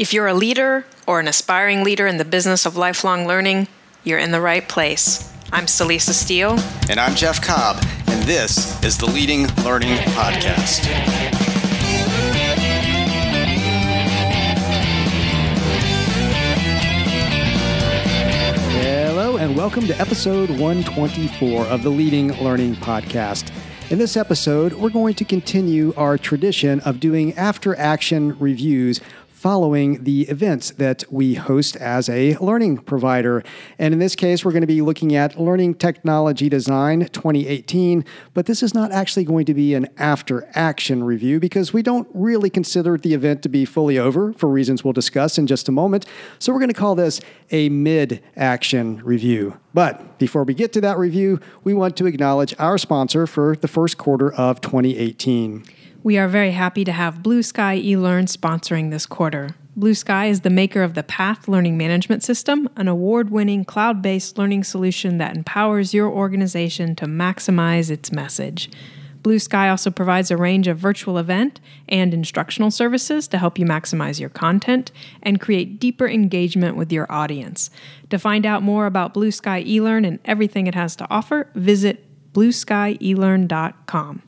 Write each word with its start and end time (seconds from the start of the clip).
If 0.00 0.14
you're 0.14 0.28
a 0.28 0.32
leader 0.32 0.86
or 1.06 1.20
an 1.20 1.28
aspiring 1.28 1.84
leader 1.84 2.06
in 2.06 2.16
the 2.16 2.24
business 2.24 2.64
of 2.64 2.74
lifelong 2.74 3.26
learning, 3.26 3.68
you're 4.02 4.18
in 4.18 4.30
the 4.30 4.40
right 4.40 4.66
place. 4.66 5.30
I'm 5.52 5.66
Celisa 5.66 6.14
Steele. 6.14 6.58
And 6.88 6.98
I'm 6.98 7.14
Jeff 7.14 7.42
Cobb, 7.42 7.84
and 8.06 8.22
this 8.22 8.82
is 8.82 8.96
the 8.96 9.04
Leading 9.04 9.46
Learning 9.62 9.94
Podcast. 10.16 10.86
Hello, 18.80 19.36
and 19.36 19.54
welcome 19.54 19.86
to 19.86 20.00
episode 20.00 20.48
124 20.48 21.66
of 21.66 21.82
the 21.82 21.90
Leading 21.90 22.32
Learning 22.42 22.74
Podcast. 22.74 23.52
In 23.90 23.98
this 23.98 24.16
episode, 24.16 24.74
we're 24.74 24.88
going 24.88 25.14
to 25.14 25.24
continue 25.24 25.92
our 25.96 26.16
tradition 26.16 26.78
of 26.82 27.00
doing 27.00 27.36
after 27.36 27.76
action 27.76 28.38
reviews 28.38 29.00
following 29.40 30.04
the 30.04 30.28
events 30.28 30.68
that 30.72 31.02
we 31.10 31.32
host 31.32 31.74
as 31.76 32.10
a 32.10 32.36
learning 32.42 32.76
provider. 32.76 33.42
And 33.78 33.94
in 33.94 33.98
this 33.98 34.14
case, 34.14 34.44
we're 34.44 34.52
going 34.52 34.60
to 34.60 34.66
be 34.66 34.82
looking 34.82 35.16
at 35.16 35.40
Learning 35.40 35.72
Technology 35.72 36.50
Design 36.50 37.06
2018, 37.06 38.04
but 38.34 38.44
this 38.44 38.62
is 38.62 38.74
not 38.74 38.92
actually 38.92 39.24
going 39.24 39.46
to 39.46 39.54
be 39.54 39.72
an 39.72 39.88
after 39.96 40.46
action 40.52 41.02
review 41.02 41.40
because 41.40 41.72
we 41.72 41.80
don't 41.80 42.06
really 42.12 42.50
consider 42.50 42.98
the 42.98 43.14
event 43.14 43.42
to 43.42 43.48
be 43.48 43.64
fully 43.64 43.98
over 43.98 44.34
for 44.34 44.50
reasons 44.50 44.84
we'll 44.84 44.92
discuss 44.92 45.38
in 45.38 45.46
just 45.46 45.70
a 45.70 45.72
moment. 45.72 46.04
So 46.38 46.52
we're 46.52 46.58
going 46.58 46.68
to 46.68 46.74
call 46.74 46.94
this 46.94 47.22
a 47.50 47.70
mid 47.70 48.22
action 48.36 49.00
review. 49.02 49.58
But 49.72 50.18
before 50.18 50.44
we 50.44 50.52
get 50.52 50.74
to 50.74 50.82
that 50.82 50.98
review, 50.98 51.40
we 51.64 51.72
want 51.72 51.96
to 51.96 52.04
acknowledge 52.04 52.54
our 52.58 52.76
sponsor 52.76 53.26
for 53.26 53.56
the 53.56 53.68
first 53.68 53.96
quarter 53.96 54.34
of 54.34 54.60
2018. 54.60 55.64
We 56.02 56.16
are 56.16 56.28
very 56.28 56.52
happy 56.52 56.82
to 56.84 56.92
have 56.92 57.22
Blue 57.22 57.42
Sky 57.42 57.78
eLearn 57.78 58.24
sponsoring 58.24 58.90
this 58.90 59.04
quarter. 59.04 59.50
Blue 59.76 59.92
Sky 59.92 60.26
is 60.26 60.40
the 60.40 60.48
maker 60.48 60.82
of 60.82 60.94
the 60.94 61.02
Path 61.02 61.46
Learning 61.46 61.76
Management 61.76 62.22
System, 62.22 62.70
an 62.76 62.88
award 62.88 63.28
winning 63.28 63.66
cloud 63.66 64.00
based 64.00 64.38
learning 64.38 64.64
solution 64.64 65.18
that 65.18 65.36
empowers 65.36 65.92
your 65.92 66.08
organization 66.08 66.96
to 66.96 67.04
maximize 67.04 67.90
its 67.90 68.10
message. 68.12 68.70
Blue 69.22 69.38
Sky 69.38 69.68
also 69.68 69.90
provides 69.90 70.30
a 70.30 70.38
range 70.38 70.68
of 70.68 70.78
virtual 70.78 71.18
event 71.18 71.60
and 71.86 72.14
instructional 72.14 72.70
services 72.70 73.28
to 73.28 73.36
help 73.36 73.58
you 73.58 73.66
maximize 73.66 74.18
your 74.18 74.30
content 74.30 74.92
and 75.22 75.38
create 75.38 75.78
deeper 75.78 76.08
engagement 76.08 76.76
with 76.76 76.90
your 76.90 77.12
audience. 77.12 77.68
To 78.08 78.18
find 78.18 78.46
out 78.46 78.62
more 78.62 78.86
about 78.86 79.12
Blue 79.12 79.30
Sky 79.30 79.62
eLearn 79.64 80.06
and 80.06 80.18
everything 80.24 80.66
it 80.66 80.74
has 80.74 80.96
to 80.96 81.06
offer, 81.10 81.50
visit 81.54 82.06
blueskyelearn.com. 82.32 84.22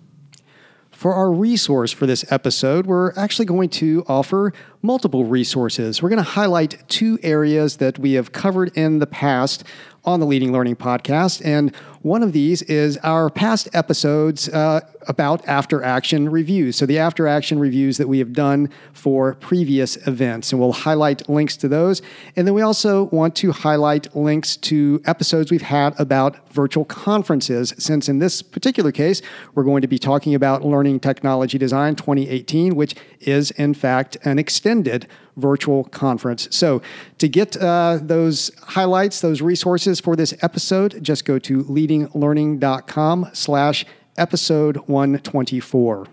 For 1.03 1.14
our 1.14 1.33
resource 1.33 1.91
for 1.91 2.06
this 2.06 2.25
episode, 2.31 2.86
we're 2.86 3.12
actually 3.17 3.47
going 3.47 3.70
to 3.70 4.05
offer 4.06 4.53
multiple 4.83 5.25
resources. 5.25 6.00
We're 6.00 6.11
going 6.11 6.19
to 6.19 6.31
highlight 6.31 6.81
two 6.89 7.19
areas 7.25 7.78
that 7.78 7.98
we 7.98 8.12
have 8.12 8.31
covered 8.31 8.70
in 8.77 9.00
the 9.00 9.09
past 9.09 9.64
on 10.05 10.20
the 10.20 10.27
Leading 10.27 10.53
Learning 10.53 10.77
podcast. 10.77 11.44
And 11.44 11.75
one 12.03 12.22
of 12.22 12.33
these 12.33 12.62
is 12.62 12.98
our 12.98 13.31
past 13.31 13.69
episodes 13.72 14.48
uh, 14.48 14.81
about 15.08 15.47
after 15.47 15.83
action 15.83 16.28
reviews. 16.28 16.77
So, 16.77 16.86
the 16.86 16.98
after 16.98 17.27
action 17.27 17.59
reviews 17.59 17.97
that 17.98 18.09
we 18.09 18.19
have 18.19 18.33
done 18.33 18.70
for 18.92 19.34
previous 19.34 19.97
events. 20.06 20.53
And 20.53 20.61
we'll 20.61 20.72
highlight 20.72 21.28
links 21.28 21.56
to 21.59 21.69
those. 21.69 22.03
And 22.36 22.47
then 22.47 22.55
we 22.55 22.62
also 22.62 23.05
want 23.05 23.36
to 23.36 23.53
highlight 23.53 24.14
links 24.17 24.56
to 24.59 25.00
episodes 25.05 25.50
we've 25.50 25.62
had 25.62 25.98
about 25.98 26.48
virtual 26.53 26.84
conferences, 26.84 27.72
since 27.78 28.09
in 28.09 28.19
this 28.19 28.42
particular 28.42 28.92
case, 28.92 29.22
we're 29.55 29.64
going 29.64 29.83
to 29.83 29.89
be 29.89 29.98
talking 29.98 30.34
about 30.34 30.64
Learning 30.64 31.00
Technology 31.00 31.59
Design 31.59 31.97
2018, 31.97 32.75
which 32.75 32.94
is, 33.20 33.50
in 33.53 33.75
fact, 33.75 34.16
an 34.25 34.39
extended 34.39 35.06
virtual 35.37 35.84
conference. 35.84 36.48
So, 36.50 36.83
to 37.19 37.28
get 37.28 37.56
uh, 37.56 37.98
those 38.03 38.50
highlights, 38.62 39.20
those 39.20 39.41
resources 39.41 40.00
for 40.00 40.16
this 40.16 40.34
episode, 40.42 41.03
just 41.03 41.25
go 41.25 41.39
to 41.39 41.62
leadinglearning.com 41.92 43.30
slash 43.32 43.84
episode 44.16 44.76
124. 44.88 46.06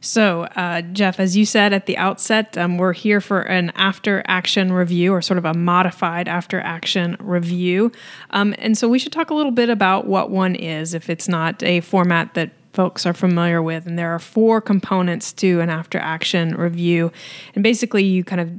So, 0.00 0.42
uh, 0.42 0.82
Jeff, 0.82 1.18
as 1.18 1.36
you 1.36 1.44
said 1.44 1.72
at 1.72 1.86
the 1.86 1.96
outset, 1.96 2.56
um, 2.56 2.78
we're 2.78 2.92
here 2.92 3.20
for 3.20 3.40
an 3.40 3.70
after 3.74 4.22
action 4.26 4.72
review 4.72 5.12
or 5.12 5.22
sort 5.22 5.38
of 5.38 5.44
a 5.44 5.54
modified 5.54 6.28
after 6.28 6.60
action 6.60 7.16
review. 7.18 7.90
Um, 8.30 8.54
and 8.58 8.78
so 8.78 8.88
we 8.88 8.98
should 8.98 9.12
talk 9.12 9.30
a 9.30 9.34
little 9.34 9.52
bit 9.52 9.68
about 9.68 10.06
what 10.06 10.30
one 10.30 10.54
is 10.54 10.94
if 10.94 11.10
it's 11.10 11.28
not 11.28 11.62
a 11.62 11.80
format 11.80 12.34
that 12.34 12.50
folks 12.72 13.06
are 13.06 13.14
familiar 13.14 13.62
with. 13.62 13.86
And 13.86 13.98
there 13.98 14.14
are 14.14 14.18
four 14.18 14.60
components 14.60 15.32
to 15.34 15.60
an 15.60 15.70
after 15.70 15.98
action 15.98 16.54
review. 16.54 17.10
And 17.54 17.64
basically, 17.64 18.04
you 18.04 18.22
kind 18.22 18.40
of 18.40 18.52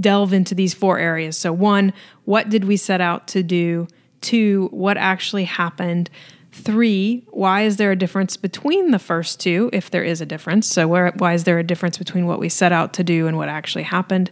delve 0.00 0.32
into 0.32 0.54
these 0.54 0.74
four 0.74 0.98
areas. 0.98 1.38
So, 1.38 1.52
one, 1.52 1.92
what 2.24 2.50
did 2.50 2.64
we 2.64 2.76
set 2.76 3.00
out 3.00 3.28
to 3.28 3.42
do? 3.42 3.86
Two, 4.22 4.68
what 4.72 4.96
actually 4.96 5.44
happened? 5.44 6.08
Three, 6.52 7.24
why 7.30 7.62
is 7.62 7.76
there 7.76 7.90
a 7.90 7.96
difference 7.96 8.36
between 8.36 8.90
the 8.90 8.98
first 8.98 9.40
two, 9.40 9.70
if 9.72 9.90
there 9.90 10.04
is 10.04 10.20
a 10.20 10.26
difference? 10.26 10.66
So, 10.66 10.86
where, 10.88 11.12
why 11.16 11.34
is 11.34 11.44
there 11.44 11.58
a 11.58 11.64
difference 11.64 11.98
between 11.98 12.26
what 12.26 12.38
we 12.38 12.48
set 12.48 12.72
out 12.72 12.92
to 12.94 13.04
do 13.04 13.26
and 13.26 13.36
what 13.36 13.48
actually 13.48 13.84
happened? 13.84 14.30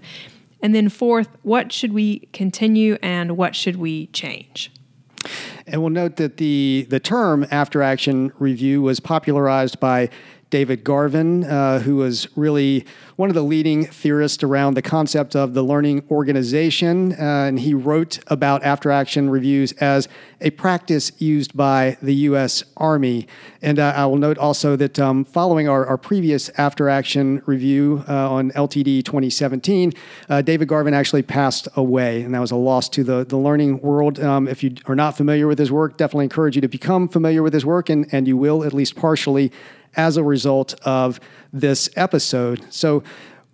And 0.62 0.74
then, 0.74 0.88
fourth, 0.88 1.28
what 1.42 1.72
should 1.72 1.92
we 1.92 2.20
continue 2.32 2.98
and 3.02 3.36
what 3.36 3.56
should 3.56 3.76
we 3.76 4.06
change? 4.08 4.70
And 5.66 5.80
we'll 5.80 5.90
note 5.90 6.16
that 6.16 6.38
the, 6.38 6.86
the 6.88 7.00
term 7.00 7.46
after 7.50 7.82
action 7.82 8.32
review 8.38 8.82
was 8.82 9.00
popularized 9.00 9.80
by 9.80 10.10
David 10.50 10.84
Garvin, 10.84 11.44
uh, 11.44 11.78
who 11.80 11.96
was 11.96 12.28
really 12.36 12.84
one 13.16 13.28
of 13.28 13.34
the 13.34 13.42
leading 13.42 13.84
theorists 13.84 14.42
around 14.42 14.74
the 14.74 14.82
concept 14.82 15.36
of 15.36 15.54
the 15.54 15.62
learning 15.62 16.02
organization. 16.10 17.12
Uh, 17.12 17.46
and 17.48 17.60
he 17.60 17.74
wrote 17.74 18.18
about 18.28 18.62
after 18.62 18.90
action 18.90 19.30
reviews 19.30 19.72
as 19.72 20.08
a 20.40 20.50
practice 20.50 21.12
used 21.20 21.56
by 21.56 21.98
the 22.00 22.14
U.S. 22.14 22.64
Army. 22.76 23.28
And 23.60 23.78
uh, 23.78 23.92
I 23.94 24.06
will 24.06 24.16
note 24.16 24.38
also 24.38 24.74
that 24.76 24.98
um, 24.98 25.24
following 25.24 25.68
our, 25.68 25.86
our, 25.86 25.98
previous 25.98 26.48
after 26.56 26.88
action 26.88 27.42
review 27.44 28.02
uh, 28.08 28.32
on 28.32 28.52
LTD 28.52 29.04
2017, 29.04 29.92
uh, 30.30 30.40
David 30.40 30.66
Garvin 30.66 30.94
actually 30.94 31.22
passed 31.22 31.68
away. 31.76 32.22
And 32.22 32.34
that 32.34 32.40
was 32.40 32.50
a 32.50 32.56
loss 32.56 32.88
to 32.90 33.04
the, 33.04 33.24
the 33.24 33.36
learning 33.36 33.82
world. 33.82 34.18
Um, 34.18 34.48
if 34.48 34.62
you 34.62 34.74
are 34.86 34.96
not 34.96 35.14
familiar 35.16 35.46
with 35.46 35.58
his 35.58 35.70
work, 35.70 35.98
definitely 35.98 36.24
encourage 36.24 36.54
you 36.54 36.62
to 36.62 36.68
become 36.68 37.06
familiar 37.06 37.42
with 37.42 37.52
his 37.52 37.66
work, 37.66 37.90
and, 37.90 38.06
and 38.12 38.26
you 38.26 38.38
will, 38.38 38.64
at 38.64 38.72
least 38.72 38.96
partially 38.96 39.52
as 39.96 40.16
a 40.16 40.24
result 40.24 40.74
of 40.82 41.20
this 41.52 41.90
episode. 41.96 42.64
So, 42.70 43.02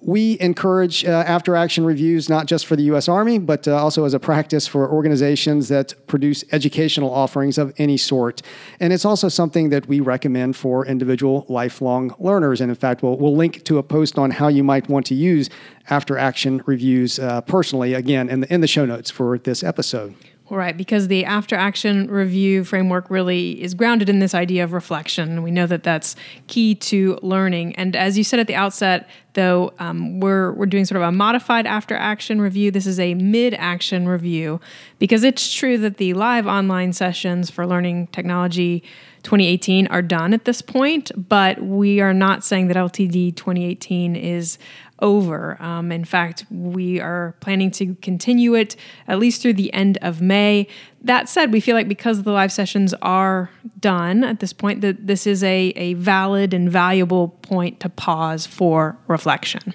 we 0.06 0.38
encourage 0.40 1.04
uh, 1.04 1.08
after 1.26 1.56
action 1.56 1.84
reviews 1.84 2.28
not 2.28 2.46
just 2.46 2.66
for 2.66 2.76
the 2.76 2.84
U.S. 2.84 3.08
Army, 3.08 3.38
but 3.38 3.66
uh, 3.66 3.76
also 3.76 4.04
as 4.04 4.14
a 4.14 4.20
practice 4.20 4.66
for 4.66 4.88
organizations 4.88 5.68
that 5.68 5.94
produce 6.06 6.44
educational 6.52 7.12
offerings 7.12 7.58
of 7.58 7.74
any 7.78 7.96
sort. 7.96 8.42
And 8.78 8.92
it's 8.92 9.04
also 9.04 9.28
something 9.28 9.70
that 9.70 9.88
we 9.88 10.00
recommend 10.00 10.54
for 10.56 10.86
individual 10.86 11.44
lifelong 11.48 12.14
learners. 12.20 12.60
And 12.60 12.70
in 12.70 12.76
fact, 12.76 13.02
we'll, 13.02 13.16
we'll 13.16 13.36
link 13.36 13.64
to 13.64 13.78
a 13.78 13.82
post 13.82 14.18
on 14.18 14.30
how 14.30 14.48
you 14.48 14.62
might 14.62 14.88
want 14.88 15.06
to 15.06 15.14
use 15.14 15.48
after 15.88 16.18
action 16.18 16.62
reviews 16.66 17.18
uh, 17.18 17.40
personally, 17.40 17.94
again, 17.94 18.28
in 18.28 18.40
the, 18.40 18.52
in 18.52 18.60
the 18.60 18.68
show 18.68 18.84
notes 18.84 19.10
for 19.10 19.38
this 19.38 19.64
episode. 19.64 20.14
Right, 20.48 20.76
because 20.76 21.08
the 21.08 21.24
after 21.24 21.56
action 21.56 22.08
review 22.08 22.62
framework 22.62 23.10
really 23.10 23.60
is 23.60 23.74
grounded 23.74 24.08
in 24.08 24.20
this 24.20 24.32
idea 24.32 24.62
of 24.62 24.72
reflection. 24.72 25.42
We 25.42 25.50
know 25.50 25.66
that 25.66 25.82
that's 25.82 26.14
key 26.46 26.76
to 26.76 27.18
learning. 27.20 27.74
And 27.74 27.96
as 27.96 28.16
you 28.16 28.22
said 28.22 28.38
at 28.38 28.46
the 28.46 28.54
outset, 28.54 29.08
though, 29.32 29.74
um, 29.80 30.20
we're, 30.20 30.52
we're 30.52 30.66
doing 30.66 30.84
sort 30.84 31.02
of 31.02 31.08
a 31.08 31.10
modified 31.10 31.66
after 31.66 31.96
action 31.96 32.40
review. 32.40 32.70
This 32.70 32.86
is 32.86 33.00
a 33.00 33.14
mid 33.14 33.54
action 33.54 34.06
review 34.06 34.60
because 35.00 35.24
it's 35.24 35.52
true 35.52 35.78
that 35.78 35.96
the 35.96 36.14
live 36.14 36.46
online 36.46 36.92
sessions 36.92 37.50
for 37.50 37.66
learning 37.66 38.06
technology 38.08 38.84
2018 39.26 39.88
are 39.88 40.02
done 40.02 40.32
at 40.32 40.44
this 40.44 40.62
point, 40.62 41.10
but 41.16 41.60
we 41.60 42.00
are 42.00 42.14
not 42.14 42.44
saying 42.44 42.68
that 42.68 42.76
LTD 42.76 43.34
2018 43.34 44.14
is 44.14 44.56
over. 45.00 45.60
Um, 45.60 45.90
in 45.90 46.04
fact, 46.04 46.46
we 46.48 47.00
are 47.00 47.34
planning 47.40 47.72
to 47.72 47.96
continue 47.96 48.54
it 48.54 48.76
at 49.08 49.18
least 49.18 49.42
through 49.42 49.54
the 49.54 49.72
end 49.74 49.98
of 50.00 50.22
May. 50.22 50.68
That 51.02 51.28
said, 51.28 51.52
we 51.52 51.58
feel 51.58 51.74
like 51.74 51.88
because 51.88 52.22
the 52.22 52.30
live 52.30 52.52
sessions 52.52 52.94
are 53.02 53.50
done 53.80 54.22
at 54.22 54.38
this 54.38 54.52
point, 54.52 54.80
that 54.82 55.08
this 55.08 55.26
is 55.26 55.42
a, 55.42 55.72
a 55.74 55.94
valid 55.94 56.54
and 56.54 56.70
valuable 56.70 57.30
point 57.42 57.80
to 57.80 57.88
pause 57.88 58.46
for 58.46 58.96
reflection. 59.08 59.74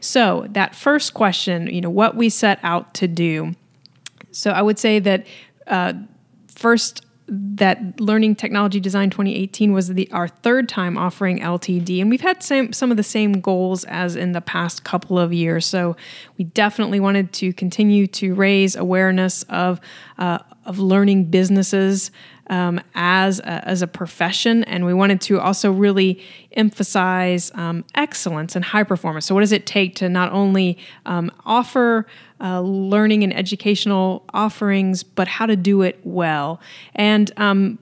So, 0.00 0.46
that 0.50 0.74
first 0.74 1.12
question, 1.12 1.66
you 1.66 1.82
know, 1.82 1.90
what 1.90 2.16
we 2.16 2.30
set 2.30 2.60
out 2.62 2.94
to 2.94 3.06
do. 3.06 3.54
So, 4.32 4.52
I 4.52 4.62
would 4.62 4.78
say 4.78 5.00
that 5.00 5.26
uh, 5.66 5.92
first 6.48 7.04
that 7.26 8.00
Learning 8.00 8.34
Technology 8.34 8.80
Design 8.80 9.08
2018 9.08 9.72
was 9.72 9.88
the 9.88 10.10
our 10.12 10.28
third 10.28 10.68
time 10.68 10.98
offering 10.98 11.40
LTD, 11.40 12.00
and 12.00 12.10
we've 12.10 12.20
had 12.20 12.42
same, 12.42 12.72
some 12.72 12.90
of 12.90 12.96
the 12.96 13.02
same 13.02 13.40
goals 13.40 13.84
as 13.84 14.14
in 14.16 14.32
the 14.32 14.40
past 14.40 14.84
couple 14.84 15.18
of 15.18 15.32
years. 15.32 15.64
So 15.64 15.96
we 16.36 16.44
definitely 16.44 17.00
wanted 17.00 17.32
to 17.34 17.52
continue 17.52 18.06
to 18.08 18.34
raise 18.34 18.76
awareness 18.76 19.42
of 19.44 19.80
uh, 20.18 20.38
of 20.64 20.78
learning 20.78 21.26
businesses 21.26 22.10
um, 22.48 22.80
as 22.94 23.40
a, 23.40 23.68
as 23.68 23.82
a 23.82 23.86
profession, 23.86 24.64
and 24.64 24.84
we 24.84 24.94
wanted 24.94 25.20
to 25.22 25.40
also 25.40 25.72
really 25.72 26.22
emphasize 26.52 27.50
um, 27.54 27.84
excellence 27.94 28.54
and 28.54 28.64
high 28.64 28.82
performance. 28.82 29.26
So, 29.26 29.34
what 29.34 29.40
does 29.40 29.52
it 29.52 29.66
take 29.66 29.94
to 29.96 30.08
not 30.08 30.32
only 30.32 30.78
um, 31.06 31.30
offer 31.44 32.06
uh, 32.40 32.60
learning 32.60 33.24
and 33.24 33.34
educational 33.34 34.24
offerings, 34.34 35.02
but 35.02 35.28
how 35.28 35.46
to 35.46 35.56
do 35.56 35.82
it 35.82 36.00
well? 36.04 36.60
And 36.94 37.30
um, 37.36 37.78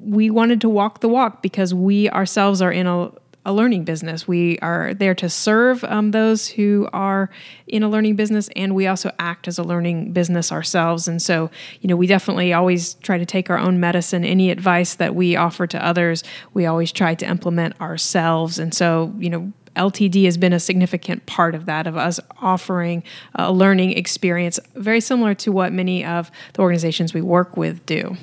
we 0.00 0.30
wanted 0.30 0.60
to 0.62 0.68
walk 0.68 1.00
the 1.00 1.08
walk 1.08 1.42
because 1.42 1.74
we 1.74 2.08
ourselves 2.10 2.62
are 2.62 2.72
in 2.72 2.86
a 2.86 3.10
a 3.48 3.52
learning 3.52 3.82
business. 3.82 4.28
We 4.28 4.58
are 4.58 4.92
there 4.92 5.14
to 5.14 5.30
serve 5.30 5.82
um, 5.84 6.10
those 6.10 6.48
who 6.48 6.86
are 6.92 7.30
in 7.66 7.82
a 7.82 7.88
learning 7.88 8.14
business, 8.14 8.50
and 8.54 8.74
we 8.74 8.86
also 8.86 9.10
act 9.18 9.48
as 9.48 9.58
a 9.58 9.62
learning 9.62 10.12
business 10.12 10.52
ourselves. 10.52 11.08
And 11.08 11.20
so, 11.22 11.50
you 11.80 11.88
know, 11.88 11.96
we 11.96 12.06
definitely 12.06 12.52
always 12.52 12.94
try 12.94 13.16
to 13.16 13.24
take 13.24 13.48
our 13.48 13.56
own 13.56 13.80
medicine. 13.80 14.22
Any 14.22 14.50
advice 14.50 14.96
that 14.96 15.14
we 15.14 15.34
offer 15.34 15.66
to 15.66 15.82
others, 15.82 16.24
we 16.52 16.66
always 16.66 16.92
try 16.92 17.14
to 17.14 17.26
implement 17.26 17.80
ourselves. 17.80 18.58
And 18.58 18.74
so, 18.74 19.14
you 19.18 19.30
know, 19.30 19.50
LTD 19.76 20.26
has 20.26 20.36
been 20.36 20.52
a 20.52 20.60
significant 20.60 21.24
part 21.24 21.54
of 21.54 21.64
that, 21.64 21.86
of 21.86 21.96
us 21.96 22.20
offering 22.42 23.02
a 23.34 23.50
learning 23.50 23.92
experience 23.92 24.60
very 24.74 25.00
similar 25.00 25.32
to 25.36 25.52
what 25.52 25.72
many 25.72 26.04
of 26.04 26.30
the 26.52 26.60
organizations 26.60 27.14
we 27.14 27.22
work 27.22 27.56
with 27.56 27.86
do. 27.86 28.14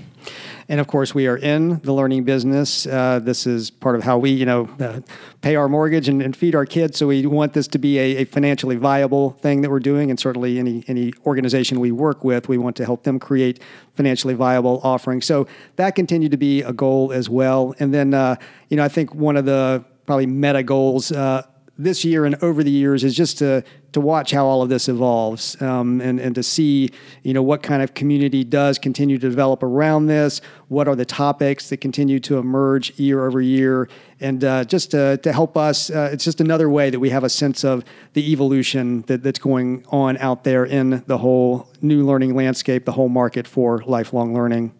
And 0.67 0.79
of 0.79 0.87
course, 0.87 1.13
we 1.13 1.27
are 1.27 1.37
in 1.37 1.79
the 1.79 1.93
learning 1.93 2.23
business. 2.23 2.87
Uh, 2.87 3.19
this 3.19 3.45
is 3.45 3.69
part 3.69 3.95
of 3.95 4.03
how 4.03 4.17
we, 4.17 4.31
you 4.31 4.45
know, 4.45 4.67
uh, 4.79 5.01
pay 5.41 5.55
our 5.55 5.69
mortgage 5.69 6.09
and, 6.09 6.23
and, 6.23 6.35
feed 6.35 6.55
our 6.55 6.65
kids. 6.65 6.97
So 6.97 7.07
we 7.07 7.25
want 7.27 7.53
this 7.53 7.67
to 7.67 7.77
be 7.77 7.99
a, 7.99 8.17
a, 8.17 8.25
financially 8.25 8.75
viable 8.75 9.31
thing 9.31 9.61
that 9.61 9.69
we're 9.69 9.79
doing. 9.79 10.09
And 10.09 10.19
certainly, 10.19 10.57
any 10.57 10.83
any 10.87 11.13
organization 11.25 11.79
we 11.79 11.91
work 11.91 12.23
with, 12.23 12.49
we 12.49 12.57
want 12.57 12.75
to 12.77 12.85
help 12.85 13.03
them 13.03 13.19
create 13.19 13.61
financially 13.93 14.33
viable 14.33 14.81
offerings. 14.83 15.25
So 15.25 15.47
that 15.75 15.93
continued 15.93 16.31
to 16.31 16.37
be 16.37 16.63
a 16.63 16.73
goal 16.73 17.11
as 17.11 17.29
well. 17.29 17.75
And 17.79 17.93
then, 17.93 18.15
uh, 18.15 18.37
you 18.69 18.77
know, 18.77 18.83
I 18.83 18.89
think 18.89 19.13
one 19.13 19.37
of 19.37 19.45
the 19.45 19.85
probably 20.07 20.25
meta 20.25 20.63
goals 20.63 21.11
uh, 21.11 21.43
this 21.77 22.05
year 22.05 22.25
and 22.25 22.35
over 22.41 22.63
the 22.63 22.71
years 22.71 23.03
is 23.03 23.15
just 23.15 23.37
to 23.39 23.63
to 23.91 24.01
watch 24.01 24.31
how 24.31 24.45
all 24.45 24.61
of 24.61 24.67
this 24.67 24.89
evolves 24.89 25.61
um, 25.61 26.01
and 26.01 26.19
and 26.19 26.35
to 26.35 26.43
see 26.43 26.89
you 27.23 27.33
know 27.33 27.41
what 27.41 27.63
kind 27.63 27.81
of 27.81 27.93
community 27.93 28.43
does 28.43 28.77
continue 28.77 29.17
to 29.17 29.29
develop 29.29 29.63
around 29.63 30.07
this. 30.07 30.41
What 30.67 30.87
are 30.87 30.95
the 30.95 31.05
topics 31.05 31.69
that 31.69 31.77
continue 31.77 32.19
to 32.21 32.37
emerge 32.37 32.97
year 32.99 33.25
over 33.25 33.41
year, 33.41 33.89
and 34.19 34.43
uh, 34.43 34.63
just 34.65 34.91
to 34.91 35.17
to 35.17 35.33
help 35.33 35.57
us, 35.57 35.89
uh, 35.89 36.09
it's 36.11 36.23
just 36.23 36.41
another 36.41 36.69
way 36.69 36.89
that 36.89 36.99
we 36.99 37.09
have 37.09 37.23
a 37.23 37.29
sense 37.29 37.63
of 37.63 37.83
the 38.13 38.31
evolution 38.31 39.01
that, 39.03 39.23
that's 39.23 39.39
going 39.39 39.85
on 39.89 40.17
out 40.17 40.43
there 40.43 40.65
in 40.65 41.03
the 41.07 41.17
whole 41.17 41.69
new 41.81 42.05
learning 42.05 42.35
landscape, 42.35 42.85
the 42.85 42.93
whole 42.93 43.09
market 43.09 43.47
for 43.47 43.83
lifelong 43.85 44.33
learning. 44.33 44.73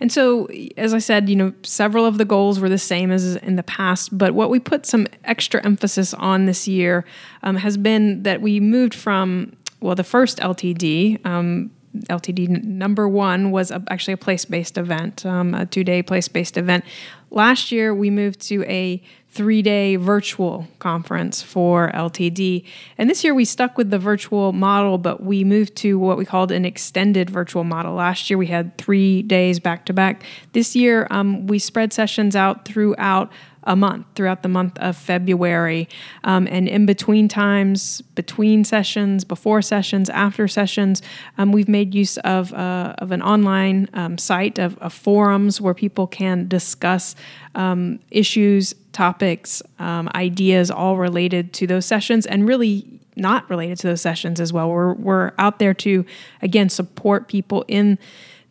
And 0.00 0.10
so, 0.10 0.46
as 0.76 0.94
I 0.94 0.98
said, 0.98 1.28
you 1.28 1.36
know, 1.36 1.52
several 1.62 2.06
of 2.06 2.16
the 2.18 2.24
goals 2.24 2.58
were 2.58 2.70
the 2.70 2.78
same 2.78 3.10
as 3.10 3.36
in 3.36 3.56
the 3.56 3.62
past, 3.62 4.16
but 4.16 4.32
what 4.32 4.48
we 4.48 4.58
put 4.58 4.86
some 4.86 5.06
extra 5.24 5.62
emphasis 5.64 6.14
on 6.14 6.46
this 6.46 6.66
year 6.66 7.04
um, 7.42 7.56
has 7.56 7.76
been 7.76 8.22
that 8.22 8.40
we 8.40 8.60
moved 8.60 8.94
from, 8.94 9.54
well, 9.80 9.94
the 9.94 10.04
first 10.04 10.38
LTD. 10.38 11.24
Um, 11.26 11.70
LTD 12.08 12.62
number 12.62 13.08
one 13.08 13.50
was 13.50 13.70
a, 13.70 13.82
actually 13.90 14.14
a 14.14 14.18
place 14.18 14.44
based 14.44 14.78
event, 14.78 15.26
um, 15.26 15.54
a 15.54 15.66
two 15.66 15.84
day 15.84 16.02
place 16.02 16.28
based 16.28 16.56
event. 16.56 16.84
Last 17.30 17.70
year, 17.72 17.94
we 17.94 18.10
moved 18.10 18.40
to 18.48 18.64
a 18.64 19.02
three 19.32 19.62
day 19.62 19.94
virtual 19.96 20.66
conference 20.80 21.40
for 21.40 21.90
LTD. 21.92 22.64
And 22.98 23.08
this 23.08 23.22
year 23.22 23.32
we 23.32 23.44
stuck 23.44 23.78
with 23.78 23.90
the 23.90 23.98
virtual 23.98 24.52
model, 24.52 24.98
but 24.98 25.22
we 25.22 25.44
moved 25.44 25.76
to 25.76 25.98
what 25.98 26.18
we 26.18 26.24
called 26.24 26.50
an 26.50 26.64
extended 26.64 27.30
virtual 27.30 27.62
model. 27.62 27.94
Last 27.94 28.28
year 28.28 28.36
we 28.36 28.48
had 28.48 28.76
three 28.76 29.22
days 29.22 29.60
back 29.60 29.86
to 29.86 29.92
back. 29.92 30.24
This 30.52 30.74
year 30.74 31.06
um, 31.10 31.46
we 31.46 31.60
spread 31.60 31.92
sessions 31.92 32.34
out 32.34 32.64
throughout 32.64 33.30
a 33.70 33.76
month 33.76 34.04
throughout 34.16 34.42
the 34.42 34.48
month 34.48 34.76
of 34.78 34.96
February. 34.96 35.88
Um, 36.24 36.48
and 36.50 36.68
in 36.68 36.86
between 36.86 37.28
times, 37.28 38.00
between 38.16 38.64
sessions, 38.64 39.22
before 39.22 39.62
sessions, 39.62 40.10
after 40.10 40.48
sessions, 40.48 41.02
um, 41.38 41.52
we've 41.52 41.68
made 41.68 41.94
use 41.94 42.16
of, 42.18 42.52
uh, 42.52 42.94
of 42.98 43.12
an 43.12 43.22
online 43.22 43.88
um, 43.94 44.18
site 44.18 44.58
of, 44.58 44.76
of, 44.78 44.92
forums 44.92 45.60
where 45.60 45.72
people 45.72 46.08
can 46.08 46.48
discuss 46.48 47.14
um, 47.54 48.00
issues, 48.10 48.74
topics, 48.90 49.62
um, 49.78 50.10
ideas, 50.16 50.68
all 50.68 50.96
related 50.96 51.52
to 51.52 51.68
those 51.68 51.86
sessions, 51.86 52.26
and 52.26 52.48
really 52.48 52.84
not 53.14 53.48
related 53.48 53.78
to 53.78 53.86
those 53.86 54.00
sessions 54.00 54.40
as 54.40 54.52
well. 54.52 54.68
We're, 54.68 54.94
we're 54.94 55.32
out 55.38 55.60
there 55.60 55.74
to, 55.74 56.04
again, 56.42 56.68
support 56.68 57.28
people 57.28 57.64
in 57.68 58.00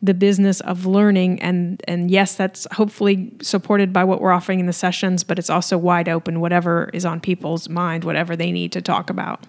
the 0.02 0.14
business 0.14 0.62
of 0.62 0.86
learning. 0.86 1.42
And 1.42 1.82
and 1.88 2.10
yes 2.10 2.36
that's 2.36 2.68
hopefully 2.72 3.34
supported 3.42 3.92
by 3.92 4.04
what 4.04 4.22
we're 4.22 4.32
offering 4.32 4.60
in 4.60 4.66
the 4.66 4.74
sessions 4.74 5.24
but 5.24 5.38
it's 5.38 5.50
also 5.50 5.78
wide 5.78 6.08
open 6.08 6.40
whatever 6.40 6.90
is 6.94 7.06
on 7.06 7.20
people's 7.20 7.68
mind 7.68 8.04
whatever 8.04 8.36
they 8.36 8.52
need 8.52 8.72
to 8.74 8.82
talk 8.82 9.10
about. 9.10 9.46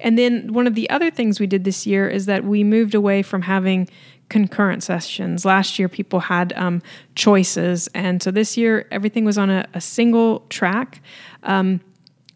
And 0.00 0.18
then 0.18 0.52
one 0.52 0.66
of 0.66 0.74
the 0.74 0.90
other 0.90 1.10
things 1.10 1.38
we 1.38 1.46
did 1.46 1.64
this 1.64 1.86
year 1.86 2.08
is 2.08 2.26
that 2.26 2.44
we 2.44 2.64
moved 2.64 2.94
away 2.94 3.22
from 3.22 3.42
having 3.42 3.88
concurrent 4.28 4.82
sessions. 4.82 5.44
Last 5.44 5.78
year 5.78 5.88
people 5.88 6.20
had 6.20 6.52
um, 6.54 6.82
choices. 7.14 7.88
And 7.94 8.22
so 8.22 8.30
this 8.30 8.56
year 8.56 8.86
everything 8.90 9.24
was 9.24 9.38
on 9.38 9.50
a, 9.50 9.66
a 9.74 9.80
single 9.80 10.40
track. 10.48 11.00
Um, 11.42 11.80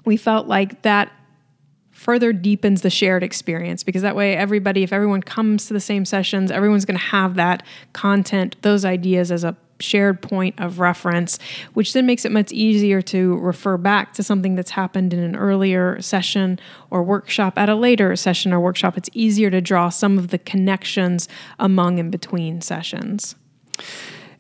we 0.05 0.17
felt 0.17 0.47
like 0.47 0.82
that 0.82 1.11
further 2.06 2.32
deepens 2.32 2.82
the 2.82 2.88
shared 2.88 3.25
experience 3.25 3.82
because 3.82 4.03
that 4.03 4.14
way 4.14 4.37
everybody 4.37 4.85
if 4.85 4.93
everyone 4.93 5.20
comes 5.20 5.67
to 5.67 5.73
the 5.73 5.81
same 5.81 6.05
sessions 6.05 6.53
everyone's 6.53 6.85
going 6.85 6.97
to 6.97 7.05
have 7.05 7.35
that 7.35 7.64
content 7.94 8.55
those 8.62 8.85
ideas 8.85 9.32
as 9.32 9.43
a 9.43 9.56
shared 9.81 10.23
point 10.23 10.55
of 10.61 10.79
reference 10.79 11.37
which 11.75 11.93
then 11.94 12.06
makes 12.06 12.25
it 12.25 12.31
much 12.31 12.53
easier 12.53 13.03
to 13.03 13.37
refer 13.38 13.76
back 13.76 14.12
to 14.12 14.23
something 14.23 14.55
that's 14.55 14.70
happened 14.70 15.12
in 15.12 15.19
an 15.19 15.35
earlier 15.35 16.00
session 16.00 16.61
or 16.91 17.03
workshop 17.03 17.58
at 17.58 17.69
a 17.69 17.75
later 17.75 18.14
session 18.14 18.53
or 18.53 18.61
workshop. 18.61 18.97
It's 18.97 19.11
easier 19.12 19.50
to 19.50 19.61
draw 19.61 19.88
some 19.88 20.17
of 20.17 20.29
the 20.29 20.38
connections 20.38 21.29
among 21.58 21.99
and 21.99 22.12
between 22.12 22.61
sessions 22.61 23.35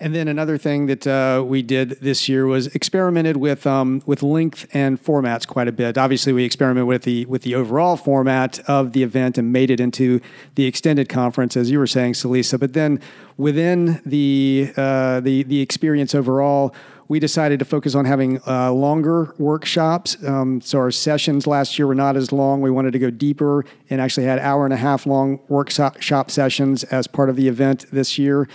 and 0.00 0.14
then 0.14 0.28
another 0.28 0.58
thing 0.58 0.86
that 0.86 1.06
uh, 1.06 1.42
we 1.44 1.62
did 1.62 1.90
this 2.00 2.28
year 2.28 2.46
was 2.46 2.66
experimented 2.68 3.36
with 3.36 3.66
um, 3.66 4.02
with 4.06 4.22
length 4.22 4.66
and 4.72 5.02
formats 5.02 5.46
quite 5.46 5.68
a 5.68 5.72
bit. 5.72 5.96
Obviously, 5.96 6.32
we 6.32 6.44
experimented 6.44 6.86
with 6.86 7.02
the 7.02 7.24
with 7.26 7.42
the 7.42 7.54
overall 7.54 7.96
format 7.96 8.58
of 8.68 8.92
the 8.92 9.02
event 9.02 9.38
and 9.38 9.52
made 9.52 9.70
it 9.70 9.80
into 9.80 10.20
the 10.54 10.64
extended 10.64 11.08
conference, 11.08 11.56
as 11.56 11.70
you 11.70 11.78
were 11.78 11.86
saying, 11.86 12.12
Celisa. 12.12 12.58
But 12.58 12.72
then 12.72 13.00
within 13.36 14.00
the 14.04 14.72
uh, 14.76 15.20
the 15.20 15.42
the 15.44 15.60
experience 15.60 16.14
overall 16.14 16.74
we 17.08 17.20
decided 17.20 17.58
to 17.58 17.64
focus 17.64 17.94
on 17.94 18.04
having 18.04 18.40
uh, 18.46 18.72
longer 18.72 19.34
workshops. 19.38 20.16
Um, 20.24 20.60
so 20.60 20.78
our 20.78 20.90
sessions 20.90 21.46
last 21.46 21.78
year 21.78 21.86
were 21.86 21.94
not 21.94 22.16
as 22.16 22.32
long. 22.32 22.60
We 22.60 22.70
wanted 22.70 22.92
to 22.92 22.98
go 22.98 23.10
deeper 23.10 23.64
and 23.90 24.00
actually 24.00 24.26
had 24.26 24.38
hour 24.38 24.64
and 24.64 24.74
a 24.74 24.76
half 24.76 25.06
long 25.06 25.40
workshop 25.48 26.30
sessions 26.30 26.84
as 26.84 27.06
part 27.06 27.30
of 27.30 27.36
the 27.36 27.48
event 27.48 27.86
this 27.92 28.18
year. 28.18 28.48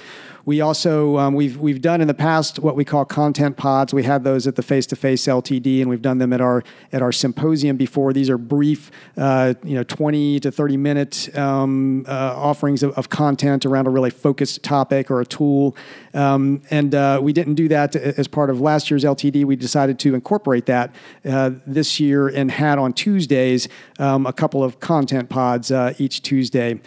We 0.46 0.62
also 0.62 1.18
um, 1.18 1.36
we've 1.36 1.58
we've 1.58 1.82
done 1.82 2.02
in 2.02 2.08
the 2.08 2.14
past 2.14 2.60
what 2.60 2.76
we 2.76 2.84
call 2.84 3.06
content 3.06 3.58
pods. 3.58 3.94
We 3.94 4.04
had 4.04 4.24
those 4.24 4.48
at 4.48 4.56
the 4.56 4.64
face 4.64 4.88
to 4.88 4.96
face 4.96 5.26
LTD, 5.26 5.82
and 5.82 5.90
we've 5.90 6.02
done 6.02 6.18
them 6.18 6.34
at 6.34 6.42
our 6.42 6.64
at 6.92 7.02
our 7.02 7.12
symposium 7.12 7.78
before. 7.78 8.12
These 8.12 8.30
are 8.30 8.38
brief, 8.38 8.92
uh, 9.18 9.54
you 9.64 9.76
know, 9.76 9.84
twenty 9.84 10.40
to 10.40 10.52
thirty 10.52 10.78
minute 10.78 11.36
um, 11.38 12.06
uh, 12.08 12.34
offerings 12.36 12.82
of, 12.82 12.92
of, 12.98 13.10
content 13.10 13.66
around 13.66 13.88
a 13.88 13.90
really 13.90 14.10
focused 14.10 14.64
topic 14.64 15.12
or 15.12 15.22
a 15.22 15.26
tool. 15.26 15.76
Um, 16.14 16.62
and 16.72 16.96
uh, 16.96 17.20
we 17.22 17.34
didn't 17.34 17.56
do 17.56 17.68
that 17.68 17.96
as 17.96 18.28
part 18.28 18.41
of 18.50 18.62
last 18.62 18.90
year's 18.90 19.04
LTD. 19.04 19.46
We 19.46 19.56
decided 19.56 20.00
to 20.00 20.16
incorporate 20.16 20.66
that 20.66 20.94
uh, 21.26 21.52
this 21.68 22.00
year 22.00 22.28
and 22.28 22.50
had 22.52 22.80
on 22.80 22.94
Tuesdays 22.94 23.68
um, 24.00 24.26
a 24.26 24.34
couple 24.34 24.64
of 24.64 24.80
content 24.80 25.30
pods 25.30 25.72
uh, 25.72 25.94
each 25.98 26.22
Tuesday 26.22 26.80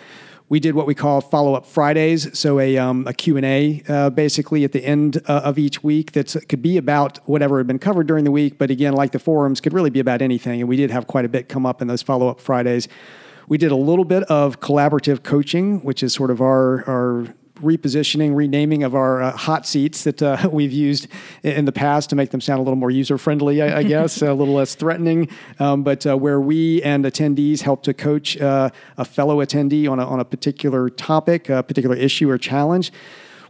we 0.49 0.61
did 0.61 0.75
what 0.75 0.87
we 0.87 0.95
call 0.95 1.21
follow-up 1.21 1.65
Fridays, 1.65 2.39
so 2.39 2.61
a, 2.61 2.77
um, 2.77 3.07
a 3.07 3.15
Q&A 3.15 3.83
uh, 3.89 4.11
basically 4.11 4.63
at 4.63 4.73
the 4.73 4.85
end 4.85 5.21
uh, 5.27 5.41
of 5.43 5.59
each 5.59 5.83
week 5.83 6.13
that 6.13 6.37
could 6.49 6.61
be 6.61 6.77
about 6.77 7.19
whatever 7.29 7.59
had 7.59 7.67
been 7.67 7.79
covered 7.79 8.07
during 8.07 8.25
the 8.25 8.31
week, 8.31 8.59
but 8.59 8.71
again, 8.71 8.93
like 8.93 9.13
the 9.13 9.19
forums, 9.19 9.61
could 9.61 9.73
really 9.73 9.91
be 9.91 10.01
about 10.01 10.21
anything, 10.21 10.61
and 10.61 10.69
we 10.69 10.77
did 10.77 10.91
have 10.91 11.07
quite 11.07 11.25
a 11.25 11.29
bit 11.29 11.49
come 11.49 11.65
up 11.65 11.81
in 11.81 11.89
those 11.89 12.03
follow-up 12.03 12.41
Fridays. 12.41 12.89
We 13.49 13.59
did 13.59 13.73
a 13.73 13.77
little 13.77 14.05
bit 14.05 14.23
of 14.25 14.61
collaborative 14.61 15.23
coaching, 15.23 15.81
which 15.81 16.03
is 16.03 16.13
sort 16.13 16.31
of 16.31 16.41
our, 16.41 16.89
our 16.89 17.35
repositioning, 17.61 18.35
renaming 18.35 18.83
of 18.83 18.95
our 18.95 19.23
uh, 19.23 19.31
hot 19.37 19.67
seats 19.67 20.05
that 20.05 20.23
uh, 20.23 20.49
we've 20.53 20.73
used 20.73 21.07
in 21.43 21.65
the 21.65 21.73
past 21.73 22.11
to 22.11 22.17
make 22.17 22.31
them 22.31 22.41
sound 22.41 22.59
a 22.59 22.63
little 22.63 22.77
more 22.77 22.91
user 22.91 23.17
friendly, 23.17 23.63
I, 23.63 23.79
I, 23.79 23.83
guess, 23.95 24.23
a 24.23 24.33
little 24.33 24.55
less 24.55 24.75
threatening. 24.75 25.29
Um, 25.59 25.83
but 25.83 26.07
uh, 26.07 26.17
where 26.17 26.41
we 26.41 26.83
and 26.83 27.05
attendees 27.05 27.61
help 27.61 27.83
to 27.85 27.95
coach 27.95 28.37
uh, 28.41 28.71
a 28.99 29.05
fellow 29.05 29.45
attendee 29.45 29.91
on 29.91 29.99
a, 29.99 30.07
on 30.07 30.21
a 30.21 30.25
particular 30.25 30.91
topic, 30.91 31.49
a 31.49 31.63
particular 31.63 31.97
issue 31.97 32.29
or 32.29 32.39
challenge 32.39 32.93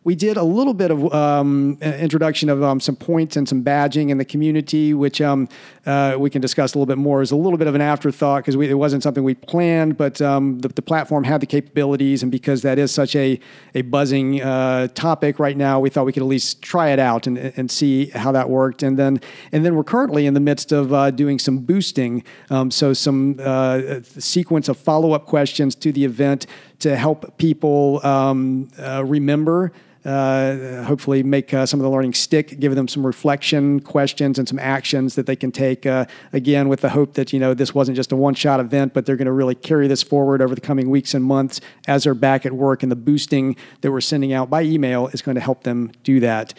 we 0.05 0.15
did 0.15 0.37
a 0.37 0.43
little 0.43 0.75
bit 0.75 0.91
of 0.91 1.13
um, 1.15 1.79
introduction 1.81 2.51
of 2.51 2.63
um, 2.63 2.79
some 2.79 2.95
points 2.95 3.37
and 3.37 3.49
some 3.49 3.65
badging 3.65 4.11
in 4.11 4.19
the 4.19 4.25
community, 4.25 4.93
which 4.93 5.23
um, 5.23 5.49
uh, 5.87 6.15
we 6.19 6.29
can 6.29 6.43
discuss 6.43 6.75
a 6.75 6.79
little 6.79 6.87
bit 6.87 6.99
more. 6.99 7.23
Is 7.23 7.31
a 7.31 7.37
little 7.37 7.57
bit 7.57 7.67
of 7.67 7.75
an 7.75 7.81
afterthought 7.81 8.45
because 8.45 8.55
it 8.55 8.75
wasn't 8.75 9.03
something 9.03 9.25
we 9.25 9.35
planned, 9.35 9.97
but 9.97 10.21
um, 10.21 10.59
the, 10.59 10.69
the, 10.69 10.83
platform 10.83 11.25
had 11.25 11.41
the 11.41 11.47
capabilities, 11.47 12.23
and 12.23 12.31
because 12.31 12.61
that 12.63 12.79
is 12.79 12.93
such 12.93 13.17
a 13.17 13.41
a 13.75 13.81
buzzing 13.81 14.43
uh, 14.43 14.89
topic 14.89 15.39
right 15.39 15.57
now, 15.57 15.81
we 15.81 15.89
thought 15.89 16.05
we 16.05 16.13
could 16.13 16.23
at 16.23 16.29
least 16.29 16.61
try 16.61 16.91
it 16.91 16.99
out 16.99 17.27
and, 17.27 17.39
and 17.39 17.71
see 17.71 18.07
how 18.11 18.31
that 18.31 18.51
worked. 18.51 18.83
And 18.83 18.99
then 18.99 19.23
and 19.53 19.65
then 19.65 19.75
we're 19.75 19.85
currently 19.85 20.27
in 20.27 20.35
the 20.35 20.41
midst 20.41 20.71
of 20.71 20.93
uh, 20.93 21.11
doing 21.13 21.39
some 21.39 21.61
boosting, 21.61 22.23
um, 22.51 22.71
so 22.71 22.93
some 22.93 23.37
uh, 23.41 24.01
sequence 24.03 24.69
of 24.69 24.77
follow 24.77 25.13
up 25.13 25.25
questions 25.25 25.75
to 25.77 25.93
the 25.93 26.05
event 26.05 26.47
to 26.81 26.95
help 26.95 27.39
people 27.39 28.05
um, 28.05 28.69
uh, 28.79 29.03
remember 29.03 29.73
hopefully 30.05 31.23
make 31.23 31.55
uh, 31.55 31.65
some 31.65 31.81
of 31.81 31.85
the 31.85 31.91
learning 31.91 32.13
stick, 32.13 32.59
give 32.61 32.75
them 32.75 32.87
some 32.89 33.07
reflection 33.07 33.81
questions 33.81 34.39
and 34.39 34.47
some 34.47 34.59
actions 34.59 35.15
that 35.15 35.27
they 35.27 35.37
can 35.37 35.51
take. 35.51 35.87
Uh, 35.87 36.05
again, 36.33 36.69
with 36.69 36.81
the 36.81 36.91
hope 36.91 37.15
that 37.15 37.33
you 37.33 37.39
know 37.39 37.55
this 37.55 37.75
wasn't 37.75 37.97
just 37.97 38.13
a 38.13 38.17
one-shot 38.17 38.61
event, 38.61 38.93
but 38.93 39.07
they're 39.07 39.17
going 39.17 39.27
to 39.27 39.33
really 39.33 39.55
carry 39.55 39.89
this 39.89 40.03
forward 40.03 40.43
over 40.43 40.55
the 40.55 40.61
coming 40.61 40.91
weeks 40.91 41.15
and 41.15 41.25
months 41.25 41.61
as 41.87 42.05
they're 42.05 42.15
back 42.15 42.45
at 42.45 42.53
work. 42.53 42.83
And 42.83 42.93
the 42.93 42.97
boosting 42.97 43.57
that 43.81 43.91
we're 43.91 44.01
sending 44.01 44.33
out 44.33 44.51
by 44.51 44.63
email 44.63 45.09
is 45.09 45.23
going 45.23 45.37
to 45.37 45.41
help 45.41 45.63
them 45.63 45.93
do 46.03 46.21
that. 46.21 46.55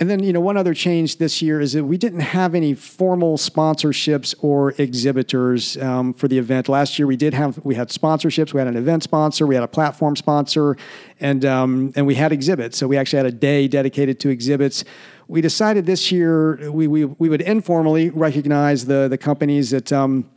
And 0.00 0.08
then, 0.08 0.22
you 0.22 0.32
know, 0.32 0.40
one 0.40 0.56
other 0.56 0.74
change 0.74 1.16
this 1.16 1.42
year 1.42 1.60
is 1.60 1.72
that 1.72 1.84
we 1.84 1.98
didn't 1.98 2.20
have 2.20 2.54
any 2.54 2.72
formal 2.72 3.36
sponsorships 3.36 4.32
or 4.38 4.72
exhibitors 4.78 5.76
um, 5.78 6.12
for 6.14 6.28
the 6.28 6.38
event. 6.38 6.68
Last 6.68 7.00
year, 7.00 7.08
we 7.08 7.16
did 7.16 7.34
have 7.34 7.58
we 7.64 7.74
had 7.74 7.88
sponsorships. 7.88 8.54
We 8.54 8.60
had 8.60 8.68
an 8.68 8.76
event 8.76 9.02
sponsor, 9.02 9.44
we 9.44 9.56
had 9.56 9.64
a 9.64 9.68
platform 9.68 10.14
sponsor, 10.14 10.76
and 11.18 11.44
um, 11.44 11.92
and 11.96 12.06
we 12.06 12.14
had 12.14 12.30
exhibits. 12.30 12.78
So 12.78 12.86
we 12.86 12.96
actually 12.96 13.16
had 13.16 13.26
a 13.26 13.32
day 13.32 13.66
dedicated 13.66 14.20
to 14.20 14.28
exhibits. 14.28 14.84
We 15.26 15.40
decided 15.40 15.84
this 15.84 16.12
year 16.12 16.70
we 16.70 16.86
we, 16.86 17.04
we 17.04 17.28
would 17.28 17.42
informally 17.42 18.10
recognize 18.10 18.86
the 18.86 19.08
the 19.08 19.18
companies 19.18 19.70
that. 19.70 19.92
Um, 19.92 20.30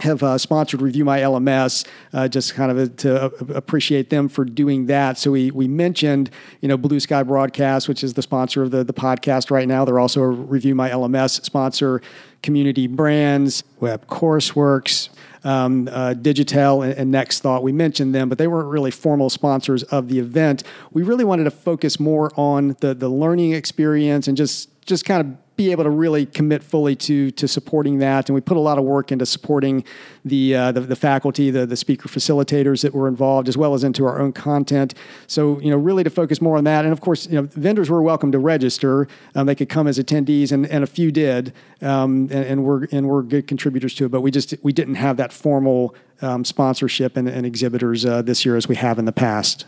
have 0.00 0.22
uh, 0.22 0.38
sponsored 0.38 0.82
Review 0.82 1.04
My 1.04 1.20
LMS, 1.20 1.86
uh, 2.12 2.28
just 2.28 2.54
kind 2.54 2.76
of 2.76 2.96
to 2.96 3.26
appreciate 3.54 4.10
them 4.10 4.28
for 4.28 4.44
doing 4.44 4.86
that. 4.86 5.18
So 5.18 5.30
we 5.30 5.50
we 5.50 5.68
mentioned, 5.68 6.30
you 6.60 6.68
know, 6.68 6.76
Blue 6.76 7.00
Sky 7.00 7.22
Broadcast, 7.22 7.88
which 7.88 8.04
is 8.04 8.14
the 8.14 8.22
sponsor 8.22 8.62
of 8.62 8.70
the 8.70 8.84
the 8.84 8.94
podcast 8.94 9.50
right 9.50 9.68
now. 9.68 9.84
They're 9.84 9.98
also 9.98 10.22
a 10.22 10.28
Review 10.28 10.74
My 10.74 10.90
LMS 10.90 11.42
sponsor. 11.44 12.02
Community 12.42 12.86
Brands, 12.86 13.64
Web 13.80 14.06
Courseworks, 14.06 15.08
um, 15.42 15.88
uh, 15.88 16.14
Digitec, 16.16 16.84
and, 16.84 16.92
and 16.94 17.10
Next 17.10 17.40
Thought. 17.40 17.64
We 17.64 17.72
mentioned 17.72 18.14
them, 18.14 18.28
but 18.28 18.38
they 18.38 18.46
weren't 18.46 18.68
really 18.68 18.92
formal 18.92 19.30
sponsors 19.30 19.82
of 19.84 20.08
the 20.08 20.20
event. 20.20 20.62
We 20.92 21.02
really 21.02 21.24
wanted 21.24 21.44
to 21.44 21.50
focus 21.50 21.98
more 21.98 22.30
on 22.36 22.76
the 22.80 22.94
the 22.94 23.08
learning 23.08 23.52
experience 23.52 24.28
and 24.28 24.36
just 24.36 24.68
just 24.86 25.04
kind 25.04 25.20
of 25.20 25.45
be 25.56 25.70
able 25.72 25.84
to 25.84 25.90
really 25.90 26.26
commit 26.26 26.62
fully 26.62 26.94
to 26.94 27.30
to 27.32 27.48
supporting 27.48 27.98
that. 27.98 28.28
And 28.28 28.34
we 28.34 28.40
put 28.40 28.56
a 28.56 28.60
lot 28.60 28.78
of 28.78 28.84
work 28.84 29.10
into 29.10 29.24
supporting 29.26 29.84
the 30.24 30.54
uh, 30.54 30.72
the, 30.72 30.80
the, 30.80 30.96
faculty, 30.96 31.50
the 31.50 31.66
the 31.66 31.76
speaker 31.76 32.08
facilitators 32.08 32.82
that 32.82 32.94
were 32.94 33.08
involved, 33.08 33.48
as 33.48 33.56
well 33.56 33.74
as 33.74 33.82
into 33.82 34.04
our 34.04 34.20
own 34.20 34.32
content. 34.32 34.94
So 35.26 35.58
you 35.60 35.70
know, 35.70 35.76
really 35.76 36.04
to 36.04 36.10
focus 36.10 36.40
more 36.40 36.56
on 36.56 36.64
that. 36.64 36.84
And 36.84 36.92
of 36.92 37.00
course, 37.00 37.26
you 37.26 37.34
know, 37.40 37.48
vendors 37.52 37.88
were 37.88 38.02
welcome 38.02 38.32
to 38.32 38.38
register. 38.38 39.08
Um, 39.34 39.46
they 39.46 39.54
could 39.54 39.68
come 39.68 39.86
as 39.86 39.98
attendees, 39.98 40.52
and, 40.52 40.66
and 40.66 40.84
a 40.84 40.86
few 40.86 41.10
did, 41.10 41.52
um, 41.80 42.28
and, 42.30 42.44
and 42.44 42.64
we're 42.64 42.84
and 42.92 43.08
we're 43.08 43.22
good 43.22 43.46
contributors 43.46 43.94
to 43.94 44.06
it. 44.06 44.10
But 44.10 44.20
we 44.20 44.30
just 44.30 44.54
we 44.62 44.72
didn't 44.72 44.96
have 44.96 45.16
that 45.16 45.32
formal 45.32 45.94
um, 46.22 46.44
sponsorship 46.44 47.16
and, 47.16 47.28
and 47.28 47.46
exhibitors 47.46 48.04
uh, 48.04 48.22
this 48.22 48.44
year 48.44 48.56
as 48.56 48.68
we 48.68 48.76
have 48.76 48.98
in 48.98 49.04
the 49.04 49.12
past. 49.12 49.66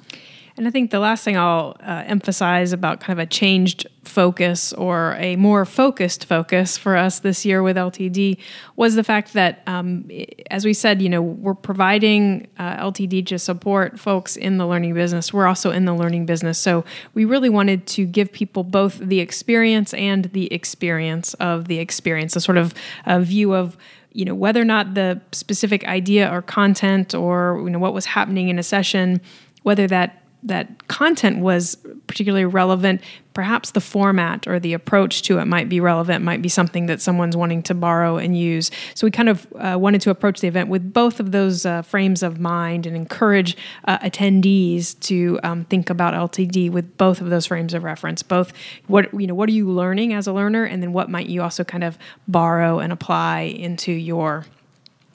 And 0.59 0.67
I 0.67 0.73
think 0.73 0.91
the 0.91 0.99
last 0.99 1.23
thing 1.23 1.37
I'll 1.37 1.77
uh, 1.81 2.03
emphasize 2.05 2.73
about 2.73 2.99
kind 2.99 3.17
of 3.17 3.23
a 3.23 3.27
changed 3.27 3.87
focus 4.03 4.73
or 4.73 5.15
a 5.21 5.37
more 5.37 5.65
focused 5.65 6.25
focus 6.25 6.77
for 6.77 6.97
us 6.97 7.21
this 7.21 7.47
year 7.47 7.62
with 7.62 7.77
LTD 7.77 8.38
was 8.75 8.97
the 8.97 9.05
fact 9.05 9.35
that, 9.35 9.62
um, 9.69 10.11
as 10.50 10.65
we 10.65 10.75
said, 10.75 11.00
you 11.00 11.09
know, 11.09 11.23
we're 11.23 11.55
providing 11.55 12.49
uh, 12.59 12.77
LTD 12.91 13.25
to 13.27 13.38
support 13.38 14.00
folks 14.00 14.35
in 14.35 14.59
the 14.59 14.67
learning 14.67 14.95
business. 14.95 15.33
We're 15.33 15.47
also 15.47 15.71
in 15.71 15.85
the 15.85 15.95
learning 15.95 16.27
business. 16.27 16.59
So 16.59 16.85
we 17.15 17.25
really 17.25 17.50
wanted 17.50 17.87
to 17.88 18.05
give 18.05 18.33
people 18.33 18.65
both 18.65 18.99
the 18.99 19.21
experience 19.21 19.95
and 19.95 20.25
the 20.25 20.53
experience 20.53 21.35
of 21.35 21.69
the 21.69 21.79
experience, 21.79 22.35
a 22.35 22.41
sort 22.41 22.59
of 22.59 22.75
a 23.07 23.21
view 23.21 23.55
of 23.55 23.77
you 24.11 24.25
know 24.25 24.35
whether 24.35 24.61
or 24.61 24.65
not 24.65 24.95
the 24.95 25.21
specific 25.31 25.85
idea 25.87 26.29
or 26.33 26.43
content 26.43 27.15
or 27.15 27.61
you 27.62 27.71
know 27.71 27.79
what 27.79 27.95
was 27.95 28.07
happening 28.07 28.49
in 28.49 28.59
a 28.59 28.62
session 28.62 29.21
whether 29.62 29.87
that 29.87 30.23
that 30.45 30.87
content 30.88 31.40
was 31.40 31.76
particularly 32.07 32.45
relevant. 32.45 33.00
Perhaps 33.35 33.73
the 33.73 33.80
format 33.80 34.47
or 34.47 34.59
the 34.59 34.73
approach 34.73 35.23
to 35.23 35.38
it 35.38 35.45
might 35.47 35.68
be 35.68 35.80
relevant 35.80 36.25
might 36.25 36.42
be 36.42 36.49
something 36.49 36.87
that 36.87 37.00
someone's 37.00 37.37
wanting 37.37 37.62
to 37.64 37.75
borrow 37.75 38.16
and 38.16 38.37
use. 38.37 38.71
So 38.95 39.07
we 39.07 39.11
kind 39.11 39.28
of 39.28 39.47
uh, 39.59 39.76
wanted 39.78 40.00
to 40.02 40.11
approach 40.11 40.40
the 40.40 40.49
event 40.49 40.68
with 40.68 40.92
both 40.92 41.21
of 41.21 41.33
those 41.33 41.66
uh, 41.66 41.83
frames 41.83 42.23
of 42.23 42.40
mind 42.40 42.87
and 42.87 42.97
encourage 42.97 43.57
uh, 43.85 43.99
attendees 43.99 44.99
to 45.00 45.38
um, 45.42 45.64
think 45.64 45.90
about 45.90 46.14
ltd 46.14 46.71
with 46.71 46.97
both 46.97 47.21
of 47.21 47.30
those 47.30 47.47
frames 47.47 47.75
of 47.75 47.85
reference 47.85 48.23
both 48.23 48.52
what 48.87 49.12
you 49.18 49.26
know 49.26 49.35
what 49.35 49.49
are 49.49 49.52
you 49.52 49.71
learning 49.71 50.12
as 50.12 50.26
a 50.26 50.33
learner 50.33 50.64
and 50.64 50.83
then 50.83 50.92
what 50.92 51.11
might 51.11 51.26
you 51.26 51.42
also 51.42 51.64
kind 51.64 51.85
of 51.85 51.99
borrow 52.26 52.78
and 52.78 52.92
apply 52.92 53.40
into 53.40 53.92
your 53.92 54.45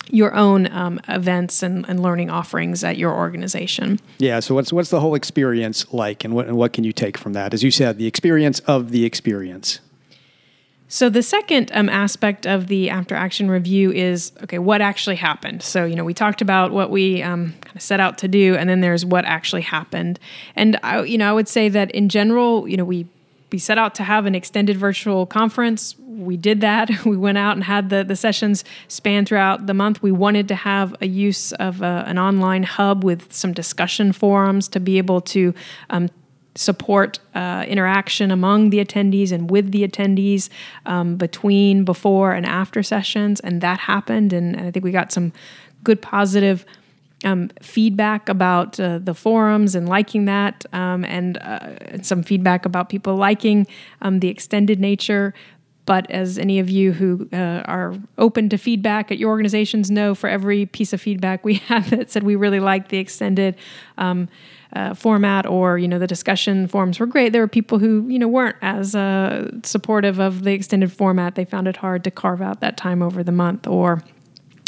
your 0.10 0.34
own 0.36 0.72
um, 0.72 1.00
events 1.08 1.64
and, 1.64 1.88
and, 1.88 2.02
learning 2.02 2.30
offerings 2.30 2.84
at 2.84 2.98
your 2.98 3.14
organization. 3.14 4.00
Yeah. 4.18 4.40
So 4.42 4.56
what's 4.56 4.74
what's 4.74 4.90
the 4.90 5.00
whole 5.00 5.16
experience 5.16 5.92
like, 5.94 6.24
and 6.24 6.34
what 6.34 6.48
and 6.48 6.58
what 6.58 6.74
can 6.74 6.84
you 6.84 6.92
take 6.92 7.18
from 7.18 7.34
that? 7.34 7.54
As 7.54 7.64
you 7.64 7.72
said, 7.72 7.98
the 7.98 8.08
experience 8.08 8.60
of 8.62 8.92
the 8.92 9.06
experience. 9.06 9.80
So 10.94 11.10
the 11.10 11.24
second 11.24 11.72
um, 11.74 11.90
aspect 11.90 12.46
of 12.46 12.68
the 12.68 12.92
after 12.92 13.16
action 13.16 13.50
review 13.50 13.92
is 13.92 14.32
okay, 14.44 14.60
what 14.60 14.80
actually 14.80 15.16
happened. 15.16 15.64
So 15.64 15.86
you 15.86 15.96
know 15.96 16.04
we 16.04 16.14
talked 16.14 16.42
about 16.42 16.72
what 16.72 16.92
we 16.92 17.24
um, 17.24 17.54
kind 17.62 17.76
of 17.76 17.82
set 17.82 18.00
out 18.00 18.20
to 18.20 18.28
do, 18.28 18.56
and 18.56 18.70
then 18.70 18.82
there's 18.82 19.06
what 19.06 19.26
actually 19.26 19.64
happened. 19.64 20.20
And 20.56 20.80
I, 20.84 21.02
you 21.02 21.18
know 21.18 21.30
I 21.30 21.34
would 21.34 21.48
say 21.48 21.70
that 21.70 21.90
in 21.92 22.10
general, 22.10 22.68
you 22.68 22.78
know 22.78 22.86
we 22.86 23.08
we 23.54 23.60
set 23.60 23.78
out 23.78 23.94
to 23.94 24.04
have 24.04 24.26
an 24.26 24.34
extended 24.34 24.78
virtual 24.78 25.28
conference. 25.28 25.96
We 26.00 26.38
did 26.38 26.62
that. 26.62 26.90
We 27.06 27.16
went 27.16 27.38
out 27.38 27.56
and 27.56 27.64
had 27.64 27.92
the, 27.92 28.04
the 28.04 28.16
sessions 28.16 28.64
span 28.88 29.28
throughout 29.28 29.68
the 29.68 29.76
month. 29.76 30.02
We 30.02 30.12
wanted 30.12 30.48
to 30.48 30.56
have 30.56 30.96
a 31.02 31.06
use 31.06 31.52
of 31.54 31.84
a, 31.84 31.86
uh, 31.86 32.04
an 32.08 32.18
online 32.18 32.64
hub 32.64 33.04
with 33.04 33.32
some 33.32 33.54
discussion 33.54 34.12
forums 34.12 34.68
to 34.70 34.80
be 34.80 34.98
able 34.98 35.22
to 35.22 35.54
um, 35.92 36.10
support 36.56 37.20
uh, 37.36 37.64
interaction 37.68 38.32
among 38.32 38.72
the 38.72 38.84
attendees 38.84 39.32
and 39.32 39.52
with 39.52 39.72
the 39.72 39.88
attendees 39.88 40.50
um, 40.88 41.16
between, 41.16 41.86
before, 41.86 42.34
and 42.34 42.48
after 42.48 42.82
sessions. 42.82 43.40
And 43.42 43.62
that 43.62 43.82
happened. 43.82 44.34
And, 44.34 44.56
and 44.56 44.66
I 44.66 44.72
think 44.72 44.84
we 44.84 44.92
got 44.92 45.12
some 45.12 45.32
good 45.84 46.02
positive 46.02 46.66
um, 47.24 47.50
feedback 47.62 48.30
about 48.30 48.80
uh, 48.80 49.00
the 49.00 49.14
forums 49.14 49.76
and 49.76 49.88
liking 49.88 50.26
that, 50.26 50.66
um, 50.74 51.06
and 51.06 51.38
uh, 51.38 52.02
some 52.02 52.24
feedback 52.24 52.66
about 52.66 52.90
people 52.90 53.16
liking 53.16 53.68
um, 54.02 54.20
the 54.20 54.30
extended 54.30 54.80
nature. 54.80 55.34
But 55.86 56.10
as 56.10 56.38
any 56.38 56.60
of 56.60 56.70
you 56.70 56.94
who 56.94 57.28
uh, 57.34 57.62
are 57.66 57.94
open 58.18 58.48
to 58.50 58.58
feedback 58.58 59.12
at 59.12 59.18
your 59.18 59.30
organizations 59.30 59.92
know, 59.92 60.16
for 60.16 60.30
every 60.30 60.66
piece 60.66 60.94
of 60.94 61.02
feedback 61.02 61.44
we 61.44 61.54
have 61.68 61.90
that 61.90 62.10
said 62.10 62.24
we 62.24 62.36
really 62.36 62.60
liked 62.60 62.90
the 62.90 63.00
extended 63.00 63.56
um, 63.98 64.30
uh, 64.74 64.94
format 64.94 65.46
or 65.46 65.78
you 65.78 65.88
know 65.88 66.00
the 66.00 66.08
discussion 66.08 66.68
forums 66.68 67.00
were 67.00 67.06
great, 67.06 67.32
there 67.32 67.42
were 67.42 67.48
people 67.48 67.80
who 67.80 68.08
you 68.08 68.18
know 68.18 68.28
weren't 68.28 68.56
as 68.62 68.96
uh, 68.96 69.52
supportive 69.64 70.20
of 70.20 70.44
the 70.44 70.54
extended 70.54 70.92
format. 70.92 71.36
They 71.36 71.46
found 71.46 71.68
it 71.68 71.78
hard 71.78 72.04
to 72.06 72.12
carve 72.12 72.42
out 72.42 72.62
that 72.62 72.78
time 72.78 73.02
over 73.02 73.24
the 73.24 73.32
month 73.32 73.68
or 73.68 74.02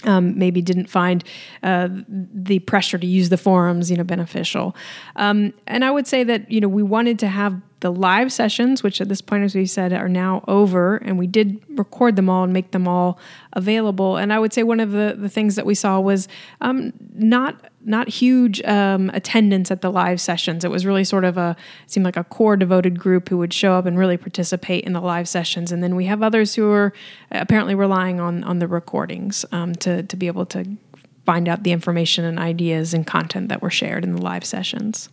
um, 0.06 0.38
maybe 0.38 0.62
didn't 0.62 0.88
find 0.88 1.24
uh, 1.64 1.90
the 2.08 2.60
pressure 2.60 2.98
to 2.98 3.08
use 3.08 3.30
the 3.30 3.38
forums, 3.38 3.92
you 3.92 3.98
know, 3.98 4.04
beneficial. 4.04 4.76
Um, 5.16 5.54
and 5.68 5.84
I 5.84 5.92
would 5.92 6.08
say 6.08 6.24
that 6.24 6.50
you 6.52 6.62
know 6.62 6.68
we 6.68 6.84
wanted 6.84 7.20
to 7.20 7.28
have 7.28 7.60
the 7.86 7.92
live 7.92 8.34
sessions, 8.34 8.82
which 8.82 9.00
at 9.00 9.10
this 9.10 9.22
point, 9.22 9.44
as 9.44 9.54
we 9.54 9.68
said, 9.68 9.94
are 9.94 10.10
now 10.10 10.44
over, 10.48 10.96
and 10.98 11.20
we 11.20 11.28
did 11.28 11.64
record 11.78 12.16
them 12.16 12.32
all 12.32 12.44
and 12.44 12.52
make 12.52 12.72
them 12.72 12.88
all 12.88 13.20
available. 13.54 14.18
And 14.18 14.34
I 14.34 14.40
would 14.40 14.54
say 14.54 14.64
one 14.64 14.80
of 14.80 14.90
the, 14.90 15.16
the 15.16 15.30
things 15.30 15.56
that 15.56 15.68
we 15.68 15.76
saw 15.76 16.00
was 16.00 16.28
um, 16.62 16.94
not 17.14 17.64
not 17.88 18.10
huge 18.10 18.64
um, 18.64 19.12
attendance 19.14 19.70
at 19.70 19.82
the 19.82 19.92
live 19.92 20.20
sessions. 20.20 20.66
It 20.66 20.72
was 20.72 20.84
really 20.84 21.04
sort 21.04 21.26
of 21.26 21.38
a 21.38 21.56
seemed 21.86 22.06
like 22.06 22.18
a 22.18 22.24
core 22.24 22.58
devoted 22.58 23.00
group 23.00 23.30
who 23.30 23.38
would 23.38 23.54
show 23.54 23.74
up 23.74 23.86
and 23.86 24.00
really 24.00 24.18
participate 24.18 24.84
in 24.84 24.94
the 24.94 25.02
live 25.02 25.30
sessions. 25.30 25.72
And 25.72 25.84
then 25.84 25.96
we 25.96 26.06
have 26.06 26.24
others 26.24 26.56
who 26.56 26.72
are 26.72 26.92
apparently 27.30 27.76
relying 27.76 28.20
on 28.20 28.44
on 28.46 28.58
the 28.58 28.68
recordings 28.68 29.46
um, 29.52 29.76
to 29.76 30.02
to 30.02 30.18
be 30.18 30.26
able 30.26 30.48
to 30.48 30.66
find 31.24 31.48
out 31.48 31.62
the 31.62 31.72
information 31.72 32.26
and 32.26 32.40
ideas 32.40 32.96
and 32.96 33.06
content 33.06 33.50
that 33.50 33.62
were 33.62 33.70
shared 33.70 34.04
in 34.04 34.16
the 34.16 34.22
live 34.24 34.44
sessions. 34.44 35.10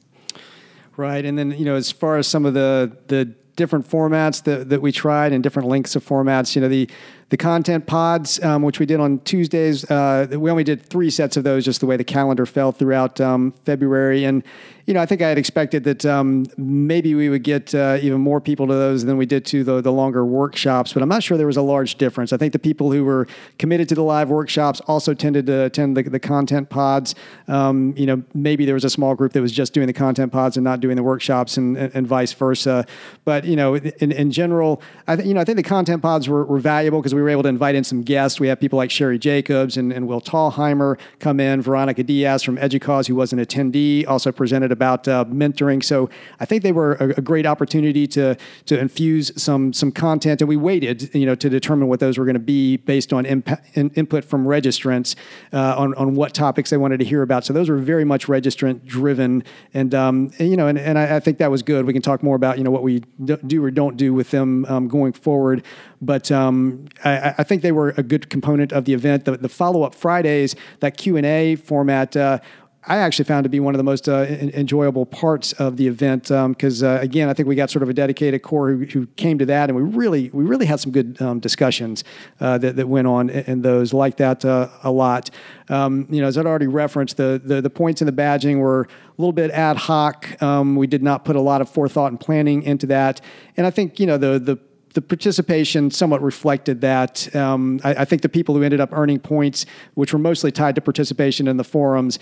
Right, 0.96 1.25
and 1.25 1.38
then 1.38 1.52
you 1.52 1.64
know, 1.64 1.75
as 1.75 1.90
far 1.90 2.18
as 2.18 2.26
some 2.26 2.44
of 2.44 2.54
the 2.54 2.96
the 3.08 3.34
different 3.56 3.88
formats 3.88 4.42
that, 4.44 4.70
that 4.70 4.80
we 4.80 4.90
tried 4.92 5.32
and 5.32 5.42
different 5.42 5.68
lengths 5.68 5.94
of 5.94 6.04
formats, 6.04 6.54
you 6.54 6.62
know, 6.62 6.68
the 6.68 6.88
the 7.33 7.37
content 7.39 7.87
pods, 7.87 8.39
um, 8.45 8.61
which 8.61 8.79
we 8.79 8.85
did 8.85 9.01
on 9.01 9.19
Tuesdays. 9.21 9.91
Uh, 9.91 10.27
we 10.33 10.51
only 10.51 10.65
did 10.65 10.83
three 10.83 11.09
sets 11.09 11.35
of 11.39 11.45
those, 11.45 11.65
just 11.65 11.81
the 11.81 11.87
way 11.87 11.97
the 11.97 12.05
calendar 12.05 12.45
fell 12.45 12.73
throughout 12.73 13.23
um, 13.23 13.53
February. 13.65 14.25
And 14.25 14.45
you 14.87 14.95
know, 14.95 15.01
I 15.01 15.07
think 15.07 15.23
I 15.23 15.29
had 15.29 15.39
expected 15.39 15.85
that 15.85 16.05
um, 16.05 16.47
maybe 16.57 17.15
we 17.15 17.29
would 17.29 17.45
get 17.45 17.75
uh, 17.75 17.99
even 18.01 18.21
more 18.21 18.41
people 18.41 18.67
to 18.67 18.73
those 18.73 19.05
than 19.05 19.17
we 19.17 19.27
did 19.27 19.45
to 19.47 19.62
the, 19.62 19.81
the 19.81 19.93
longer 19.93 20.25
workshops, 20.25 20.93
but 20.93 21.03
I'm 21.03 21.09
not 21.09 21.23
sure 21.23 21.37
there 21.37 21.47
was 21.47 21.57
a 21.57 21.62
large 21.62 21.97
difference. 21.97 22.33
I 22.33 22.37
think 22.37 22.53
the 22.53 22.59
people 22.59 22.91
who 22.91 23.05
were 23.05 23.29
committed 23.59 23.89
to 23.91 23.95
the 23.95 24.03
live 24.03 24.29
workshops 24.29 24.81
also 24.81 25.15
tended 25.15 25.47
to 25.47 25.65
attend 25.65 25.97
the, 25.97 26.03
the 26.03 26.19
content 26.19 26.69
pods. 26.69 27.15
Um, 27.47 27.95
you 27.97 28.07
know, 28.07 28.23
maybe 28.35 28.65
there 28.65 28.75
was 28.75 28.85
a 28.85 28.91
small 28.91 29.15
group 29.15 29.33
that 29.33 29.41
was 29.41 29.53
just 29.53 29.73
doing 29.73 29.87
the 29.87 29.93
content 29.93 30.33
pods 30.33 30.57
and 30.57 30.65
not 30.65 30.81
doing 30.81 30.97
the 30.97 31.03
workshops, 31.03 31.57
and, 31.57 31.77
and, 31.77 31.95
and 31.95 32.07
vice 32.07 32.33
versa. 32.33 32.85
But 33.25 33.45
you 33.45 33.57
know, 33.57 33.77
in, 33.77 34.11
in 34.11 34.31
general, 34.33 34.83
I 35.07 35.17
think 35.17 35.29
you 35.29 35.35
know 35.35 35.41
I 35.41 35.45
think 35.45 35.57
the 35.57 35.62
content 35.62 36.03
pods 36.03 36.29
were, 36.29 36.45
were 36.45 36.59
valuable 36.59 37.01
because 37.01 37.15
we 37.15 37.22
were 37.23 37.31
able 37.31 37.43
to 37.45 37.49
invite 37.49 37.75
in 37.75 37.85
some 37.85 38.02
guests. 38.02 38.41
We 38.41 38.49
have 38.49 38.61
people 38.61 38.76
like 38.76 38.91
Sherry 38.91 39.19
Jacobs 39.19 39.76
and, 39.76 39.93
and 39.93 40.07
Will 40.07 40.21
Thalheimer 40.21 40.99
come 41.19 41.41
in, 41.41 41.62
Veronica 41.62 42.02
Diaz 42.02 42.43
from 42.43 42.57
EDUCAUSE, 42.59 43.07
who 43.09 43.14
was 43.14 43.33
an 43.33 43.38
attendee, 43.38 44.07
also 44.07 44.33
presented 44.33 44.73
about 44.73 45.07
uh, 45.09 45.25
mentoring. 45.26 45.83
So 45.83 46.11
I 46.41 46.45
think 46.45 46.62
they 46.62 46.73
were 46.73 46.95
a, 46.95 47.09
a, 47.19 47.23
great 47.23 47.47
opportunity 47.47 48.07
to 48.09 48.37
to 48.67 48.79
infuse 48.79 49.31
some 49.41 49.73
some 49.73 49.93
content, 49.93 50.41
and 50.41 50.49
we 50.49 50.57
waited, 50.57 51.14
you 51.14 51.26
know, 51.26 51.35
to 51.35 51.49
determine 51.49 51.88
what 51.88 52.00
those 52.00 52.19
were 52.19 52.25
going 52.25 52.35
to 52.35 52.41
be 52.41 52.76
based 52.76 53.12
on 53.12 53.25
imp- 53.26 53.61
in, 53.75 53.91
input 53.91 54.25
from 54.25 54.45
registrants 54.45 55.14
uh, 55.52 55.75
on 55.76 55.95
on 55.95 56.14
what 56.14 56.35
topics 56.35 56.71
they 56.71 56.76
wanted 56.76 56.99
to 56.99 57.05
hear 57.05 57.23
about. 57.23 57.45
So 57.45 57.52
those 57.52 57.69
were 57.69 57.79
very 57.79 58.05
much 58.05 58.26
registrant 58.26 58.85
driven, 58.85 59.45
and, 59.75 59.95
um, 59.95 60.31
and 60.38 60.50
you 60.50 60.57
know, 60.57 60.67
and, 60.67 60.79
and 60.79 60.99
I, 60.99 61.17
I, 61.17 61.21
think 61.21 61.38
that 61.38 61.50
was 61.50 61.62
good. 61.62 61.87
We 61.87 61.93
can 61.93 62.02
talk 62.02 62.23
more 62.23 62.37
about 62.37 62.59
you 62.59 62.64
know 62.64 62.71
what 62.71 62.83
we 62.83 63.00
do 63.25 63.64
or 63.64 63.71
don't 63.71 63.97
do 63.97 64.12
with 64.14 64.31
them 64.31 64.64
um, 64.67 64.88
going 64.88 65.12
forward. 65.12 65.64
But 66.00 66.33
um, 66.33 66.87
I, 67.05 67.12
I, 67.38 67.42
think 67.42 67.62
they 67.62 67.73
were 67.73 67.95
a 67.97 68.02
good 68.02 68.31
component 68.31 68.73
of 68.73 68.85
the 68.85 68.95
event. 68.95 69.25
The, 69.25 69.37
the 69.37 69.49
follow 69.49 69.83
up 69.83 69.95
Fridays, 69.95 70.54
that 70.81 70.97
Q 70.97 71.16
and 71.16 71.26
A 71.26 71.57
format. 71.57 72.16
Uh, 72.16 72.38
I 72.85 72.97
actually 72.97 73.26
found 73.26 73.45
to 73.45 73.49
be 73.49 73.61
one 73.61 73.75
of 73.75 73.78
the 73.78 73.85
most 73.85 74.09
uh, 74.09 74.23
enjoyable 74.23 75.07
parts 75.07 75.52
of 75.52 75.76
the 75.76 75.87
event 75.87 76.25
because 76.25 76.83
um, 76.83 76.97
uh, 76.97 77.00
again 77.00 77.28
I 77.28 77.33
think 77.33 77.47
we 77.49 77.54
got 77.54 77.71
sort 77.71 77.85
of 77.85 77.88
a 77.88 77.95
dedicated 77.95 78.42
core 78.42 78.73
who, 78.73 78.85
who, 78.87 79.07
came 79.07 79.38
to 79.38 79.47
that 79.47 79.71
and 79.71 79.76
we 79.76 79.83
really 79.83 80.31
we 80.31 80.42
really 80.42 80.66
had 80.66 80.81
some 80.81 80.90
good 80.90 81.21
um, 81.23 81.38
discussions 81.38 82.02
uh, 82.40 82.59
that, 82.59 82.75
that 82.75 82.88
went 82.88 83.07
on 83.07 83.31
in 83.31 83.62
those 83.62 83.92
like 83.92 84.16
that 84.16 84.45
uh, 84.45 84.69
a 84.83 84.90
lot. 84.90 85.31
Um, 85.69 86.09
you 86.11 86.21
know, 86.21 86.26
as 86.26 86.37
I'd 86.37 86.47
already 86.47 86.66
referenced, 86.66 87.19
the, 87.19 87.40
the, 87.42 87.61
the 87.61 87.71
points 87.71 88.02
in 88.02 88.07
the 88.07 88.12
badging 88.12 88.59
were 88.59 88.83
a 88.83 88.88
little 89.16 89.33
bit 89.33 89.52
ad 89.52 89.76
hoc. 89.76 90.42
Um, 90.42 90.75
we 90.75 90.88
did 90.88 91.04
not 91.04 91.25
put 91.25 91.37
a 91.37 91.40
lot 91.40 91.61
of 91.61 91.71
forethought 91.71 92.11
and 92.11 92.19
planning 92.19 92.64
into 92.64 92.87
that, 92.87 93.21
and 93.57 93.64
I 93.64 93.71
think 93.71 94.00
you 94.00 94.07
know 94.07 94.19
the 94.19 94.40
the 94.40 94.59
the 94.94 95.02
participation 95.02 95.90
somewhat 95.90 96.22
reflected 96.22 96.80
that. 96.82 97.34
Um, 97.34 97.80
I, 97.84 97.94
I, 97.94 98.04
think 98.04 98.22
the 98.22 98.28
people 98.28 98.54
who 98.54 98.62
ended 98.62 98.80
up 98.80 98.90
earning 98.92 99.18
points, 99.18 99.66
which 99.94 100.12
were 100.12 100.18
mostly 100.18 100.52
tied 100.52 100.75
to 100.75 100.80
participation 100.80 101.49
in 101.49 101.56
the 101.56 101.64
forums, 101.64 102.18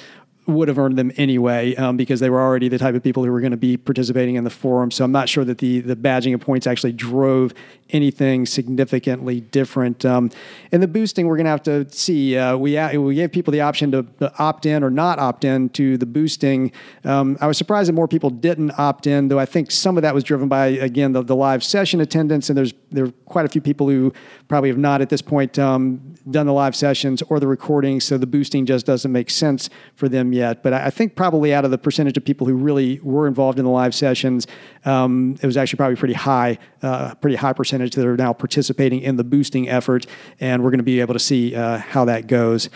would 0.47 0.68
have 0.68 0.78
earned 0.78 0.99
them 0.99 1.12
anyway 1.16 1.75
um, 1.76 1.97
because 1.97 2.20
they 2.20 2.30
were 2.30 2.40
already 2.40 2.68
the 2.68 2.78
type 2.78 2.94
of 2.94 3.02
people 3.02 3.25
who 3.25 3.30
were 3.30 3.40
going 3.40 3.50
to 3.50 3.56
be 3.56 3.76
participating 3.76 4.37
in 4.37 4.44
the 4.44 4.50
forum. 4.50 4.90
So 4.90 5.04
I'm 5.04 5.12
not 5.12 5.28
sure 5.28 5.44
that 5.44 5.59
the 5.59 5.80
the 5.80 5.97
badging 5.97 6.35
of 6.35 6.40
points 6.40 6.66
actually 6.66 6.92
drove 6.92 7.52
anything 7.90 8.47
significantly 8.47 9.40
different. 9.40 10.04
Um, 10.04 10.30
and 10.73 10.82
the 10.82 10.88
boosting, 10.88 11.26
we're 11.26 11.37
going 11.37 11.44
to 11.44 11.50
have 11.50 11.62
to 11.64 11.90
see. 11.90 12.37
Uh, 12.37 12.56
we 12.56 12.78
we 12.97 13.14
gave 13.14 13.32
people 13.32 13.52
the 13.52 13.61
option 13.61 13.90
to, 13.92 14.06
opt 14.38 14.66
in 14.66 14.82
or 14.82 14.90
not 14.90 15.18
opt 15.18 15.44
in 15.44 15.68
to 15.70 15.97
the 15.99 16.06
boosting. 16.06 16.73
Um, 17.04 17.37
I 17.40 17.47
was 17.47 17.59
surprised 17.59 17.88
that 17.88 17.94
more 17.94 18.09
people 18.09 18.30
didn't 18.30 18.73
opt 18.78 19.06
in, 19.06 19.28
though. 19.28 19.38
I 19.38 19.47
think 19.47 19.70
some 19.70 19.97
of 19.97 20.02
that 20.02 20.14
was 20.14 20.25
driven 20.25 20.49
by 20.49 20.68
again 20.68 21.12
the, 21.12 21.23
the 21.23 21.37
live 21.37 21.62
session 21.62 22.00
attendance, 22.00 22.49
and 22.49 22.56
there's 22.56 22.73
there 22.90 23.04
are 23.04 23.12
quite 23.26 23.47
a 23.47 23.49
few 23.49 23.61
people 23.61 23.88
who 23.88 24.12
probably 24.49 24.68
have 24.68 24.78
not 24.78 25.00
at 25.00 25.09
this 25.09 25.23
point 25.23 25.59
um, 25.59 26.14
done 26.30 26.47
the 26.47 26.52
live 26.52 26.75
sessions 26.75 27.23
or 27.23 27.38
the 27.40 27.47
recordings, 27.47 28.04
so 28.04 28.18
the 28.18 28.26
boosting 28.26 28.66
just 28.66 28.87
doesn't 28.87 29.12
make 29.12 29.30
sense 29.30 29.70
for 29.94 30.09
them 30.09 30.29
yet. 30.32 30.62
But 30.62 30.72
I 30.72 30.90
think 30.90 31.16
probably 31.16 31.52
out 31.52 31.64
of 31.64 31.70
the 31.70 31.78
percentage 31.78 32.16
of 32.16 32.25
people 32.25 32.46
who 32.46 32.54
really 32.54 33.00
were 33.00 33.26
involved 33.26 33.58
in 33.58 33.64
the 33.64 33.70
live 33.70 33.94
sessions, 33.94 34.46
um, 34.84 35.37
it 35.42 35.46
was 35.46 35.56
actually 35.56 35.76
probably 35.76 35.96
pretty 35.96 36.14
high, 36.14 36.58
uh, 36.82 37.14
pretty 37.16 37.37
high 37.37 37.52
percentage 37.52 37.94
that 37.94 38.06
are 38.06 38.16
now 38.16 38.32
participating 38.32 39.00
in 39.00 39.16
the 39.16 39.25
boosting 39.25 39.68
effort, 39.68 40.06
and 40.40 40.62
we're 40.62 40.70
going 40.70 40.78
to 40.78 40.84
be 40.84 41.00
able 41.00 41.14
to 41.14 41.20
see 41.20 41.54
uh, 41.54 41.78
how 41.78 42.04
that 42.04 42.26
goes. 42.26 42.68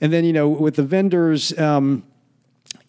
And 0.00 0.12
then 0.12 0.24
you 0.24 0.32
know 0.32 0.48
with 0.48 0.76
the 0.76 0.82
vendors. 0.82 1.56
Um, 1.58 2.04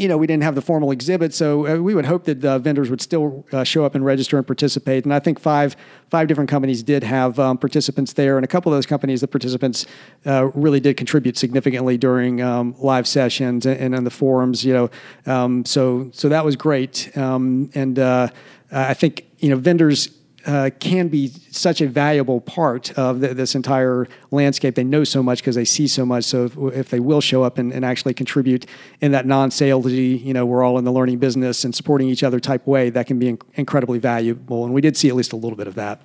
you 0.02 0.08
know, 0.08 0.18
we 0.18 0.26
didn't 0.26 0.42
have 0.42 0.56
the 0.56 0.62
formal 0.62 0.90
exhibit, 0.90 1.32
so 1.32 1.68
uh, 1.68 1.78
we 1.80 1.94
would 1.94 2.06
hope 2.06 2.24
that 2.24 2.44
uh, 2.44 2.58
vendors 2.58 2.90
would 2.90 3.02
still 3.02 3.46
uh, 3.52 3.64
show 3.64 3.86
up 3.86 3.94
and 3.94 4.04
register 4.04 4.36
and 4.36 4.48
participate. 4.48 5.04
And 5.04 5.14
I 5.14 5.20
think 5.20 5.40
five 5.40 5.76
five 6.10 6.28
different 6.28 6.50
companies 6.50 6.82
did 6.82 7.04
have 7.04 7.40
um, 7.40 7.60
participants 7.60 8.14
there, 8.14 8.36
and 8.36 8.44
a 8.44 8.48
couple 8.48 8.72
of 8.72 8.78
those 8.78 8.88
companies, 8.88 9.22
the 9.22 9.28
participants 9.28 9.86
uh, 10.26 10.50
really 10.56 10.80
did 10.80 10.98
contribute 10.98 11.38
significantly 11.38 12.00
during 12.00 12.42
um, 12.42 12.74
live 12.80 13.08
sessions 13.08 13.68
and, 13.68 13.80
and 13.80 13.96
on 13.96 14.04
the 14.04 14.10
forums. 14.10 14.66
You 14.66 14.74
know, 14.74 14.90
um, 15.28 15.66
so 15.66 16.10
so 16.14 16.30
that 16.30 16.44
was 16.44 16.56
great. 16.56 17.16
Um, 17.16 17.70
and 17.76 18.00
uh, 18.00 18.30
I 18.72 18.96
think 18.96 19.28
you 19.38 19.50
know 19.50 19.58
vendors 19.58 20.10
uh, 20.46 20.70
can 20.80 21.08
be 21.08 21.28
such 21.52 21.82
a 21.82 21.88
valuable 21.88 22.42
part 22.42 22.92
of 22.98 23.20
the, 23.20 23.34
this 23.34 23.56
entire 23.56 24.08
landscape. 24.32 24.76
They 24.76 24.84
know 24.84 25.04
so 25.04 25.22
much 25.22 25.40
because 25.40 25.56
they 25.56 25.66
see 25.66 25.88
so 25.88 26.06
much. 26.06 26.24
So 26.24 26.46
if, 26.46 26.58
if 26.58 26.90
they 26.90 27.00
will 27.00 27.22
show 27.22 27.44
up 27.44 27.58
and, 27.58 27.72
and, 27.72 27.86
actually 27.86 28.14
contribute 28.14 28.66
in 29.02 29.12
that 29.12 29.26
non-salesy, 29.26 30.24
you 30.24 30.34
know, 30.34 30.46
we're 30.46 30.64
all 30.64 30.78
in 30.78 30.86
the 30.86 30.92
learning 30.92 31.18
business 31.18 31.64
and 31.64 31.74
supporting 31.74 32.10
each 32.10 32.24
other 32.24 32.40
type 32.40 32.66
way, 32.68 32.90
that 32.92 33.08
can 33.08 33.20
be 33.20 33.34
inc- 33.34 33.44
incredibly 33.56 34.00
valuable. 34.00 34.66
And 34.66 34.74
we 34.74 34.82
did 34.82 34.96
see 34.96 35.10
at 35.10 35.16
least 35.16 35.34
a 35.34 35.36
little 35.36 35.58
bit 35.58 35.68
of 35.68 35.76
that. 35.76 36.02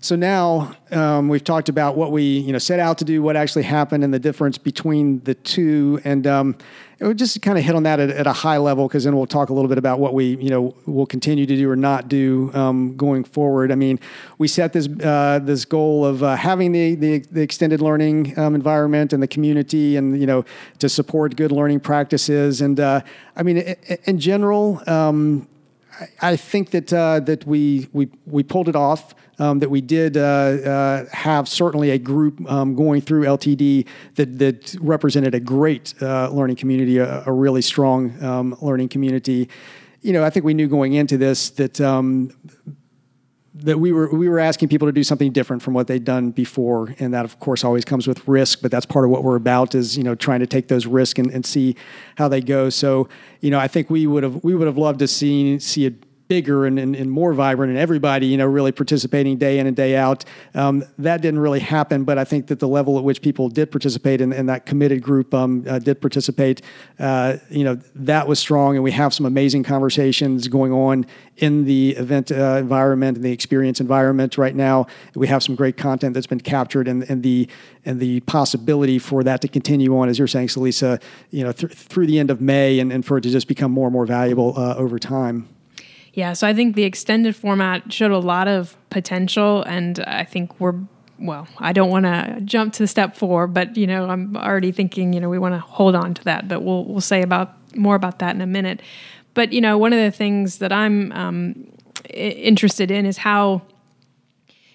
So 0.00 0.14
now 0.14 0.76
um, 0.92 1.28
we've 1.28 1.42
talked 1.42 1.68
about 1.68 1.96
what 1.96 2.12
we 2.12 2.22
you 2.22 2.52
know 2.52 2.58
set 2.58 2.78
out 2.78 2.98
to 2.98 3.04
do, 3.04 3.20
what 3.20 3.34
actually 3.34 3.64
happened, 3.64 4.04
and 4.04 4.14
the 4.14 4.20
difference 4.20 4.56
between 4.56 5.20
the 5.24 5.34
two. 5.34 6.00
And 6.04 6.24
um, 6.24 6.56
would 7.00 7.18
just 7.18 7.40
kind 7.42 7.58
of 7.58 7.64
hit 7.64 7.74
on 7.74 7.82
that 7.82 7.98
at, 7.98 8.10
at 8.10 8.26
a 8.26 8.32
high 8.32 8.58
level, 8.58 8.86
because 8.86 9.04
then 9.04 9.16
we'll 9.16 9.26
talk 9.26 9.48
a 9.48 9.52
little 9.52 9.68
bit 9.68 9.76
about 9.76 9.98
what 9.98 10.14
we 10.14 10.36
you 10.36 10.50
know 10.50 10.74
will 10.86 11.06
continue 11.06 11.46
to 11.46 11.56
do 11.56 11.68
or 11.68 11.74
not 11.74 12.08
do 12.08 12.52
um, 12.54 12.96
going 12.96 13.24
forward. 13.24 13.72
I 13.72 13.74
mean, 13.74 13.98
we 14.38 14.46
set 14.46 14.72
this 14.72 14.88
uh, 15.02 15.40
this 15.42 15.64
goal 15.64 16.04
of 16.04 16.22
uh, 16.22 16.36
having 16.36 16.70
the, 16.70 16.94
the, 16.94 17.18
the 17.32 17.40
extended 17.42 17.80
learning 17.80 18.38
um, 18.38 18.54
environment 18.54 19.12
and 19.12 19.20
the 19.20 19.28
community, 19.28 19.96
and 19.96 20.20
you 20.20 20.26
know 20.26 20.44
to 20.78 20.88
support 20.88 21.34
good 21.34 21.50
learning 21.50 21.80
practices. 21.80 22.60
And 22.60 22.78
uh, 22.78 23.00
I 23.36 23.42
mean, 23.42 23.58
in 24.04 24.20
general. 24.20 24.80
Um, 24.86 25.48
I 26.22 26.36
think 26.36 26.70
that 26.70 26.92
uh, 26.92 27.18
that 27.20 27.44
we 27.44 27.88
we 27.92 28.08
we 28.24 28.44
pulled 28.44 28.68
it 28.68 28.76
off 28.76 29.16
um, 29.38 29.58
that 29.60 29.70
we 29.70 29.80
did 29.80 30.16
uh, 30.16 30.20
uh, 30.20 31.04
have 31.12 31.48
certainly 31.48 31.90
a 31.90 31.98
group 31.98 32.50
um, 32.50 32.74
going 32.74 33.00
through 33.00 33.24
LTD 33.24 33.86
that, 34.16 34.38
that 34.38 34.76
represented 34.80 35.34
a 35.34 35.40
great 35.40 35.94
uh, 36.02 36.28
learning 36.30 36.56
community, 36.56 36.98
a, 36.98 37.24
a 37.26 37.32
really 37.32 37.62
strong 37.62 38.22
um, 38.22 38.56
learning 38.60 38.88
community. 38.88 39.48
You 40.00 40.12
know, 40.12 40.24
I 40.24 40.30
think 40.30 40.44
we 40.44 40.54
knew 40.54 40.68
going 40.68 40.94
into 40.94 41.16
this 41.16 41.50
that 41.50 41.80
um, 41.80 42.32
that 43.54 43.78
we 43.78 43.90
were 43.92 44.08
we 44.10 44.28
were 44.28 44.38
asking 44.38 44.68
people 44.68 44.86
to 44.86 44.92
do 44.92 45.02
something 45.02 45.32
different 45.32 45.62
from 45.62 45.74
what 45.74 45.86
they'd 45.86 46.04
done 46.04 46.30
before, 46.30 46.94
and 46.98 47.12
that 47.12 47.24
of 47.24 47.40
course 47.40 47.64
always 47.64 47.84
comes 47.84 48.06
with 48.06 48.26
risk. 48.28 48.62
But 48.62 48.70
that's 48.70 48.86
part 48.86 49.04
of 49.04 49.10
what 49.10 49.24
we're 49.24 49.36
about 49.36 49.74
is 49.74 49.96
you 49.96 50.04
know 50.04 50.14
trying 50.14 50.40
to 50.40 50.46
take 50.46 50.68
those 50.68 50.86
risks 50.86 51.18
and, 51.18 51.30
and 51.30 51.44
see 51.44 51.74
how 52.16 52.28
they 52.28 52.40
go. 52.40 52.70
So 52.70 53.08
you 53.40 53.50
know 53.50 53.58
I 53.58 53.68
think 53.68 53.90
we 53.90 54.06
would 54.06 54.22
have 54.22 54.42
we 54.44 54.54
would 54.54 54.66
have 54.66 54.78
loved 54.78 55.00
to 55.00 55.08
see 55.08 55.58
see 55.58 55.86
it 55.86 55.94
bigger 56.28 56.66
and, 56.66 56.78
and, 56.78 56.94
and, 56.94 57.10
more 57.10 57.32
vibrant 57.32 57.70
and 57.70 57.78
everybody, 57.78 58.26
you 58.26 58.36
know, 58.36 58.46
really 58.46 58.70
participating 58.70 59.38
day 59.38 59.58
in 59.58 59.66
and 59.66 59.74
day 59.74 59.96
out. 59.96 60.24
Um, 60.54 60.84
that 60.98 61.22
didn't 61.22 61.40
really 61.40 61.60
happen, 61.60 62.04
but 62.04 62.18
I 62.18 62.24
think 62.24 62.48
that 62.48 62.58
the 62.58 62.68
level 62.68 62.98
at 62.98 63.04
which 63.04 63.22
people 63.22 63.48
did 63.48 63.70
participate 63.70 64.20
and, 64.20 64.32
and 64.34 64.48
that 64.48 64.66
committed 64.66 65.02
group 65.02 65.32
um, 65.32 65.64
uh, 65.66 65.78
did 65.78 66.00
participate, 66.00 66.60
uh, 66.98 67.38
you 67.48 67.64
know, 67.64 67.78
that 67.94 68.28
was 68.28 68.38
strong. 68.38 68.76
And 68.76 68.84
we 68.84 68.92
have 68.92 69.14
some 69.14 69.24
amazing 69.24 69.62
conversations 69.62 70.48
going 70.48 70.72
on 70.72 71.06
in 71.38 71.64
the 71.64 71.90
event 71.96 72.30
uh, 72.30 72.56
environment 72.58 73.16
and 73.16 73.24
the 73.24 73.32
experience 73.32 73.80
environment 73.80 74.36
right 74.36 74.54
now. 74.54 74.86
We 75.14 75.28
have 75.28 75.42
some 75.42 75.54
great 75.54 75.76
content 75.76 76.12
that's 76.14 76.26
been 76.26 76.40
captured 76.40 76.88
and, 76.88 77.08
and 77.08 77.22
the 77.22 77.48
and 77.84 78.00
the 78.00 78.20
possibility 78.20 78.98
for 78.98 79.24
that 79.24 79.40
to 79.40 79.48
continue 79.48 79.96
on, 79.96 80.10
as 80.10 80.18
you're 80.18 80.28
saying, 80.28 80.48
Celisa, 80.48 81.00
you 81.30 81.42
know, 81.42 81.52
th- 81.52 81.72
through 81.72 82.06
the 82.06 82.18
end 82.18 82.30
of 82.30 82.38
May 82.38 82.80
and, 82.80 82.92
and 82.92 83.06
for 83.06 83.16
it 83.16 83.22
to 83.22 83.30
just 83.30 83.48
become 83.48 83.72
more 83.72 83.86
and 83.86 83.94
more 83.94 84.04
valuable 84.04 84.52
uh, 84.58 84.74
over 84.74 84.98
time. 84.98 85.48
Yeah, 86.18 86.32
so 86.32 86.48
I 86.48 86.52
think 86.52 86.74
the 86.74 86.82
extended 86.82 87.36
format 87.36 87.92
showed 87.92 88.10
a 88.10 88.18
lot 88.18 88.48
of 88.48 88.76
potential, 88.90 89.62
and 89.62 90.00
I 90.00 90.24
think 90.24 90.58
we're 90.58 90.74
well. 91.16 91.46
I 91.58 91.72
don't 91.72 91.90
want 91.90 92.06
to 92.06 92.40
jump 92.44 92.72
to 92.72 92.88
step 92.88 93.14
four, 93.14 93.46
but 93.46 93.76
you 93.76 93.86
know, 93.86 94.10
I'm 94.10 94.36
already 94.36 94.72
thinking, 94.72 95.12
you 95.12 95.20
know, 95.20 95.28
we 95.28 95.38
want 95.38 95.54
to 95.54 95.60
hold 95.60 95.94
on 95.94 96.14
to 96.14 96.24
that, 96.24 96.48
but 96.48 96.64
we'll 96.64 96.84
we'll 96.86 97.00
say 97.00 97.22
about 97.22 97.54
more 97.76 97.94
about 97.94 98.18
that 98.18 98.34
in 98.34 98.40
a 98.40 98.48
minute. 98.48 98.82
But 99.34 99.52
you 99.52 99.60
know, 99.60 99.78
one 99.78 99.92
of 99.92 100.00
the 100.00 100.10
things 100.10 100.58
that 100.58 100.72
I'm 100.72 101.12
um, 101.12 101.70
interested 102.12 102.90
in 102.90 103.06
is 103.06 103.18
how 103.18 103.62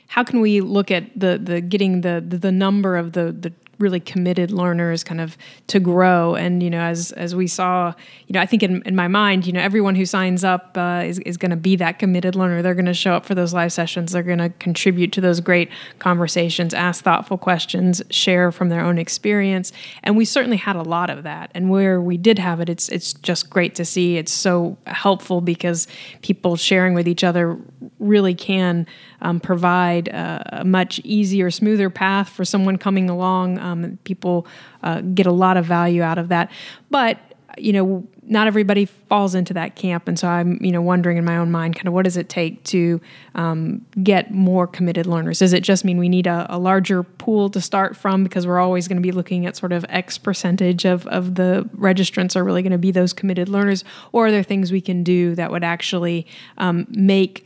how 0.07 0.23
can 0.23 0.39
we 0.39 0.61
look 0.61 0.91
at 0.91 1.03
the 1.13 1.37
the 1.37 1.59
getting 1.59 1.99
the 1.99 2.23
the, 2.25 2.37
the 2.37 2.53
number 2.53 2.95
of 2.95 3.11
the 3.11 3.33
the 3.33 3.51
really 3.79 3.99
committed 3.99 4.51
learners 4.51 5.03
kind 5.03 5.19
of 5.19 5.37
to 5.67 5.79
grow. 5.79 6.35
And 6.35 6.61
you 6.61 6.69
know, 6.69 6.81
as 6.81 7.11
as 7.13 7.35
we 7.35 7.47
saw, 7.47 7.93
you 8.27 8.33
know, 8.33 8.39
I 8.39 8.45
think 8.45 8.63
in, 8.63 8.81
in 8.83 8.95
my 8.95 9.07
mind, 9.07 9.45
you 9.45 9.53
know, 9.53 9.59
everyone 9.59 9.95
who 9.95 10.05
signs 10.05 10.43
up 10.43 10.77
uh, 10.77 11.03
is 11.05 11.19
is 11.19 11.37
going 11.37 11.51
to 11.51 11.57
be 11.57 11.75
that 11.77 11.99
committed 11.99 12.35
learner. 12.35 12.61
They're 12.61 12.75
going 12.75 12.85
to 12.85 12.93
show 12.93 13.13
up 13.13 13.25
for 13.25 13.35
those 13.35 13.53
live 13.53 13.73
sessions. 13.73 14.11
They're 14.11 14.23
going 14.23 14.39
to 14.39 14.49
contribute 14.49 15.11
to 15.13 15.21
those 15.21 15.39
great 15.39 15.69
conversations, 15.99 16.73
ask 16.73 17.03
thoughtful 17.03 17.37
questions, 17.37 18.01
share 18.09 18.51
from 18.51 18.69
their 18.69 18.81
own 18.81 18.97
experience. 18.97 19.71
And 20.03 20.15
we 20.15 20.25
certainly 20.25 20.57
had 20.57 20.75
a 20.75 20.83
lot 20.83 21.09
of 21.09 21.23
that. 21.23 21.51
And 21.53 21.69
where 21.69 21.99
we 22.01 22.17
did 22.17 22.39
have 22.39 22.59
it, 22.59 22.69
it's 22.69 22.89
it's 22.89 23.13
just 23.13 23.49
great 23.49 23.75
to 23.75 23.85
see. 23.85 24.17
It's 24.17 24.31
so 24.31 24.77
helpful 24.87 25.41
because 25.41 25.87
people 26.21 26.55
sharing 26.55 26.93
with 26.93 27.07
each 27.07 27.23
other 27.23 27.57
really 27.99 28.35
can 28.35 28.85
um, 29.23 29.39
provide 29.39 30.09
a, 30.09 30.63
much 30.63 30.99
easier, 31.03 31.49
smoother 31.49 31.89
path 31.89 32.29
for 32.29 32.45
someone 32.45 32.77
coming 32.77 33.09
along. 33.09 33.57
Um, 33.57 33.97
people 34.03 34.45
uh, 34.83 35.01
get 35.01 35.25
a 35.25 35.31
lot 35.31 35.57
of 35.57 35.65
value 35.65 36.03
out 36.03 36.17
of 36.17 36.27
that. 36.27 36.51
But 36.91 37.17
you 37.57 37.71
know, 37.71 38.07
not 38.23 38.47
everybody 38.47 38.85
falls 38.85 39.35
into 39.35 39.53
that 39.53 39.75
camp, 39.75 40.07
and 40.07 40.17
so 40.17 40.27
I'm, 40.27 40.57
you 40.59 40.71
know, 40.71 40.81
wondering 40.81 41.17
in 41.17 41.25
my 41.25 41.37
own 41.37 41.51
mind, 41.51 41.75
kind 41.75 41.87
of, 41.87 41.93
what 41.93 42.05
does 42.05 42.17
it 42.17 42.27
take 42.27 42.63
to 42.65 42.99
um, 43.35 43.85
get 44.01 44.31
more 44.31 44.65
committed 44.65 45.05
learners? 45.05 45.39
Does 45.39 45.53
it 45.53 45.61
just 45.61 45.85
mean 45.85 45.99
we 45.99 46.09
need 46.09 46.25
a, 46.25 46.47
a 46.49 46.57
larger 46.57 47.03
pool 47.03 47.49
to 47.51 47.61
start 47.61 47.95
from 47.95 48.23
because 48.23 48.47
we're 48.47 48.59
always 48.59 48.87
going 48.87 48.97
to 48.97 49.03
be 49.03 49.11
looking 49.11 49.45
at 49.45 49.55
sort 49.55 49.71
of 49.71 49.85
X 49.89 50.17
percentage 50.17 50.83
of 50.85 51.05
of 51.07 51.35
the 51.35 51.69
registrants 51.77 52.35
are 52.35 52.43
really 52.43 52.63
going 52.63 52.71
to 52.71 52.77
be 52.79 52.91
those 52.91 53.13
committed 53.13 53.49
learners, 53.49 53.83
or 54.13 54.27
are 54.27 54.31
there 54.31 54.43
things 54.43 54.71
we 54.71 54.81
can 54.81 55.03
do 55.03 55.35
that 55.35 55.51
would 55.51 55.63
actually 55.63 56.25
um, 56.57 56.87
make 56.89 57.45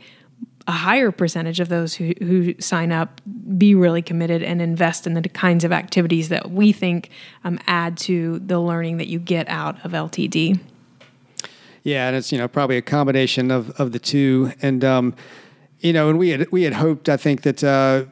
a 0.68 0.72
higher 0.72 1.10
percentage 1.10 1.60
of 1.60 1.70
those 1.70 1.94
who, 1.94 2.12
who 2.18 2.54
sign 2.60 2.92
up 2.92 3.22
be 3.56 3.74
really 3.74 4.02
committed 4.02 4.42
and 4.42 4.60
invest 4.60 5.06
in 5.06 5.14
the 5.14 5.26
kinds 5.26 5.64
of 5.64 5.72
activities 5.72 6.28
that 6.28 6.50
we 6.50 6.72
think 6.72 7.08
um, 7.42 7.58
add 7.66 7.96
to 7.96 8.38
the 8.40 8.60
learning 8.60 8.98
that 8.98 9.08
you 9.08 9.18
get 9.18 9.48
out 9.48 9.82
of 9.82 9.92
LTD. 9.92 10.60
Yeah, 11.84 12.08
and 12.08 12.16
it's 12.16 12.30
you 12.30 12.36
know 12.36 12.46
probably 12.46 12.76
a 12.76 12.82
combination 12.82 13.50
of 13.50 13.70
of 13.80 13.92
the 13.92 13.98
two, 13.98 14.52
and 14.60 14.84
um, 14.84 15.14
you 15.80 15.94
know, 15.94 16.10
and 16.10 16.18
we 16.18 16.28
had 16.30 16.52
we 16.52 16.64
had 16.64 16.74
hoped 16.74 17.08
I 17.08 17.16
think 17.16 17.42
that 17.42 17.64
uh, 17.64 18.04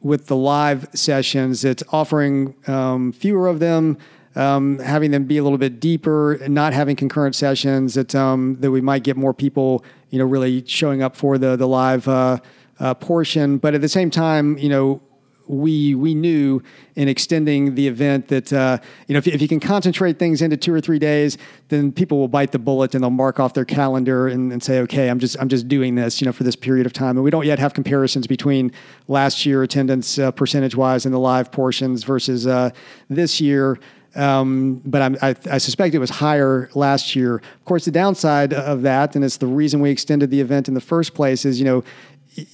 with 0.00 0.28
the 0.28 0.36
live 0.36 0.88
sessions, 0.94 1.64
it's 1.64 1.82
offering 1.90 2.54
um, 2.68 3.12
fewer 3.12 3.48
of 3.48 3.58
them. 3.58 3.98
Um, 4.36 4.78
having 4.80 5.12
them 5.12 5.24
be 5.24 5.38
a 5.38 5.42
little 5.42 5.56
bit 5.56 5.80
deeper 5.80 6.34
and 6.34 6.54
not 6.54 6.74
having 6.74 6.94
concurrent 6.94 7.34
sessions 7.34 7.94
that 7.94 8.14
um, 8.14 8.58
that 8.60 8.70
we 8.70 8.82
might 8.82 9.02
get 9.02 9.16
more 9.16 9.32
people 9.32 9.82
you 10.10 10.18
know, 10.18 10.24
really 10.24 10.64
showing 10.66 11.02
up 11.02 11.16
for 11.16 11.38
the 11.38 11.56
the 11.56 11.68
live 11.68 12.06
uh, 12.08 12.38
uh, 12.78 12.94
portion. 12.94 13.58
But 13.58 13.74
at 13.74 13.80
the 13.80 13.88
same 13.88 14.10
time, 14.10 14.58
you 14.58 14.68
know, 14.68 15.00
we 15.48 15.94
we 15.94 16.14
knew 16.14 16.62
in 16.96 17.08
extending 17.08 17.74
the 17.74 17.86
event 17.86 18.28
that 18.28 18.52
uh, 18.52 18.78
you 19.06 19.12
know 19.12 19.18
if, 19.18 19.26
if 19.26 19.40
you 19.40 19.48
can 19.48 19.60
concentrate 19.60 20.18
things 20.18 20.42
into 20.42 20.56
two 20.56 20.72
or 20.72 20.80
three 20.80 20.98
days, 20.98 21.38
then 21.68 21.92
people 21.92 22.18
will 22.18 22.28
bite 22.28 22.52
the 22.52 22.58
bullet 22.58 22.94
and 22.94 23.02
they'll 23.02 23.10
mark 23.10 23.38
off 23.38 23.54
their 23.54 23.64
calendar 23.64 24.28
and, 24.28 24.52
and 24.52 24.62
say, 24.62 24.80
okay, 24.80 25.08
I'm 25.08 25.18
just 25.18 25.36
I'm 25.40 25.48
just 25.48 25.68
doing 25.68 25.94
this, 25.94 26.20
you 26.20 26.26
know, 26.26 26.32
for 26.32 26.44
this 26.44 26.56
period 26.56 26.86
of 26.86 26.92
time. 26.92 27.16
And 27.16 27.24
we 27.24 27.30
don't 27.30 27.46
yet 27.46 27.58
have 27.58 27.74
comparisons 27.74 28.26
between 28.26 28.72
last 29.08 29.46
year 29.46 29.62
attendance 29.62 30.18
uh, 30.18 30.30
percentage 30.30 30.74
wise 30.74 31.06
in 31.06 31.12
the 31.12 31.20
live 31.20 31.52
portions 31.52 32.04
versus 32.04 32.46
uh, 32.46 32.70
this 33.08 33.40
year. 33.40 33.78
Um, 34.16 34.80
but 34.84 35.22
I, 35.22 35.34
I, 35.50 35.58
suspect 35.58 35.94
it 35.94 35.98
was 35.98 36.08
higher 36.08 36.70
last 36.74 37.14
year. 37.14 37.36
Of 37.36 37.64
course, 37.66 37.84
the 37.84 37.90
downside 37.90 38.54
of 38.54 38.80
that, 38.82 39.14
and 39.14 39.22
it's 39.22 39.36
the 39.36 39.46
reason 39.46 39.80
we 39.80 39.90
extended 39.90 40.30
the 40.30 40.40
event 40.40 40.68
in 40.68 40.74
the 40.74 40.80
first 40.80 41.12
place, 41.14 41.44
is 41.44 41.58
you 41.58 41.66
know 41.66 41.84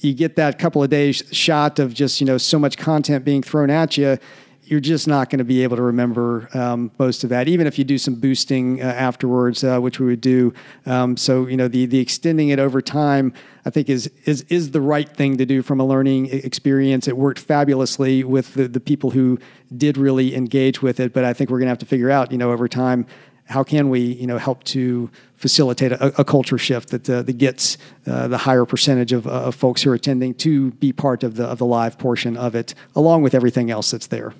you 0.01 0.13
get 0.13 0.35
that 0.35 0.59
couple 0.59 0.83
of 0.83 0.89
days 0.89 1.23
shot 1.31 1.79
of 1.79 1.93
just 1.93 2.19
you 2.19 2.27
know 2.27 2.37
so 2.37 2.59
much 2.59 2.77
content 2.77 3.23
being 3.23 3.41
thrown 3.41 3.69
at 3.69 3.97
you 3.97 4.17
you're 4.73 4.79
just 4.79 5.07
not 5.07 5.29
going 5.29 5.37
to 5.37 5.43
be 5.45 5.61
able 5.61 5.75
to 5.75 5.83
remember 5.83 6.49
um, 6.55 6.89
most 6.97 7.23
of 7.23 7.29
that, 7.29 7.47
even 7.47 7.67
if 7.67 7.77
you 7.77 7.83
do 7.83 7.99
some 7.99 8.15
boosting 8.15 8.81
uh, 8.81 8.85
afterwards, 8.85 9.63
uh, 9.63 9.77
which 9.77 9.99
we 9.99 10.07
would 10.07 10.19
do. 10.19 10.51
Um, 10.87 11.15
so 11.15 11.45
you 11.45 11.55
know, 11.55 11.67
the 11.67 11.85
the 11.85 11.99
extending 11.99 12.49
it 12.49 12.57
over 12.57 12.81
time, 12.81 13.33
I 13.67 13.69
think 13.69 13.87
is 13.87 14.09
is 14.25 14.41
is 14.49 14.71
the 14.71 14.81
right 14.81 15.07
thing 15.07 15.37
to 15.37 15.45
do 15.45 15.61
from 15.61 15.79
a 15.79 15.85
learning 15.85 16.25
experience. 16.31 17.07
It 17.07 17.17
worked 17.17 17.37
fabulously 17.37 18.23
with 18.23 18.55
the 18.55 18.67
the 18.67 18.79
people 18.79 19.11
who 19.11 19.37
did 19.77 19.95
really 19.95 20.35
engage 20.35 20.81
with 20.81 20.99
it, 20.99 21.13
but 21.13 21.23
I 21.23 21.33
think 21.33 21.51
we're 21.51 21.59
going 21.59 21.67
to 21.67 21.71
have 21.71 21.77
to 21.77 21.85
figure 21.85 22.09
out, 22.09 22.31
you 22.31 22.39
know, 22.39 22.51
over 22.51 22.67
time. 22.67 23.05
How 23.45 23.61
can 23.61 23.89
we, 23.89 23.99
you 23.99 24.25
know, 24.25 24.39
help 24.39 24.63
to 24.63 25.11
facilitate 25.35 25.91
a, 25.91 26.21
a 26.21 26.23
culture 26.23 26.57
shift 26.57 26.89
that, 26.89 27.09
uh, 27.09 27.21
that 27.21 27.37
gets 27.37 27.77
uh, 28.07 28.29
the 28.29 28.37
higher 28.37 28.65
percentage 28.65 29.11
of, 29.11 29.27
of 29.27 29.53
folks 29.53 29.83
who 29.83 29.91
are 29.91 29.93
attending 29.93 30.33
to 30.35 30.71
be 30.71 30.93
part 30.93 31.23
of 31.23 31.35
the 31.35 31.43
of 31.43 31.57
the 31.59 31.65
live 31.65 31.99
portion 31.99 32.37
of 32.37 32.55
it, 32.55 32.73
along 32.95 33.21
with 33.21 33.35
everything 33.35 33.69
else 33.69 33.91
that's 33.91 34.07
there? 34.07 34.33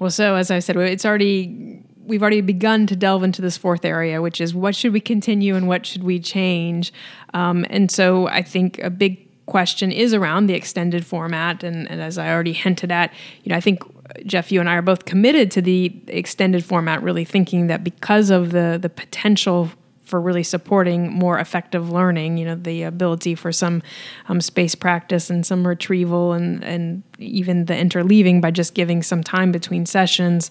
Well, 0.00 0.10
so 0.10 0.34
as 0.34 0.50
I 0.50 0.58
said, 0.58 0.76
it's 0.76 1.04
already 1.04 1.84
we've 2.06 2.22
already 2.22 2.40
begun 2.40 2.88
to 2.88 2.96
delve 2.96 3.22
into 3.22 3.40
this 3.40 3.56
fourth 3.56 3.84
area, 3.84 4.20
which 4.20 4.40
is 4.40 4.52
what 4.52 4.74
should 4.74 4.92
we 4.92 5.00
continue 5.00 5.54
and 5.54 5.68
what 5.68 5.86
should 5.86 6.02
we 6.02 6.18
change. 6.18 6.92
Um, 7.34 7.64
and 7.70 7.88
so 7.88 8.26
I 8.26 8.42
think 8.42 8.80
a 8.80 8.90
big 8.90 9.28
question 9.46 9.92
is 9.92 10.12
around 10.12 10.46
the 10.46 10.54
extended 10.54 11.06
format, 11.06 11.62
and, 11.62 11.88
and 11.88 12.00
as 12.00 12.18
I 12.18 12.32
already 12.32 12.52
hinted 12.52 12.90
at, 12.90 13.12
you 13.44 13.50
know, 13.50 13.56
I 13.56 13.60
think 13.60 13.82
Jeff, 14.24 14.50
you 14.50 14.58
and 14.58 14.68
I 14.68 14.74
are 14.74 14.82
both 14.82 15.04
committed 15.04 15.50
to 15.52 15.62
the 15.62 15.94
extended 16.08 16.64
format, 16.64 17.02
really 17.02 17.24
thinking 17.24 17.68
that 17.68 17.84
because 17.84 18.30
of 18.30 18.50
the 18.50 18.78
the 18.80 18.88
potential 18.88 19.70
for 20.10 20.20
really 20.20 20.42
supporting 20.42 21.10
more 21.10 21.38
effective 21.38 21.90
learning. 21.90 22.36
You 22.36 22.46
know, 22.46 22.54
the 22.56 22.82
ability 22.82 23.34
for 23.36 23.52
some 23.52 23.82
um, 24.28 24.40
space 24.40 24.74
practice 24.74 25.30
and 25.30 25.46
some 25.46 25.66
retrieval, 25.66 26.32
and 26.32 26.62
and 26.64 27.02
even 27.18 27.66
the 27.66 27.74
interleaving 27.74 28.40
by 28.40 28.50
just 28.50 28.74
giving 28.74 29.02
some 29.02 29.22
time 29.22 29.52
between 29.52 29.86
sessions. 29.86 30.50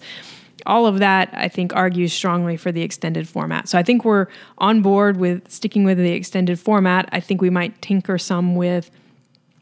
All 0.66 0.86
of 0.86 0.98
that, 0.98 1.30
I 1.32 1.48
think, 1.48 1.74
argues 1.74 2.12
strongly 2.12 2.56
for 2.56 2.70
the 2.70 2.82
extended 2.82 3.26
format. 3.28 3.68
So 3.68 3.78
I 3.78 3.82
think 3.82 4.04
we're 4.04 4.26
on 4.58 4.82
board 4.82 5.16
with 5.16 5.50
sticking 5.50 5.84
with 5.84 5.96
the 5.96 6.12
extended 6.12 6.58
format. 6.58 7.08
I 7.12 7.20
think 7.20 7.40
we 7.40 7.48
might 7.48 7.80
tinker 7.80 8.18
some 8.18 8.56
with 8.56 8.90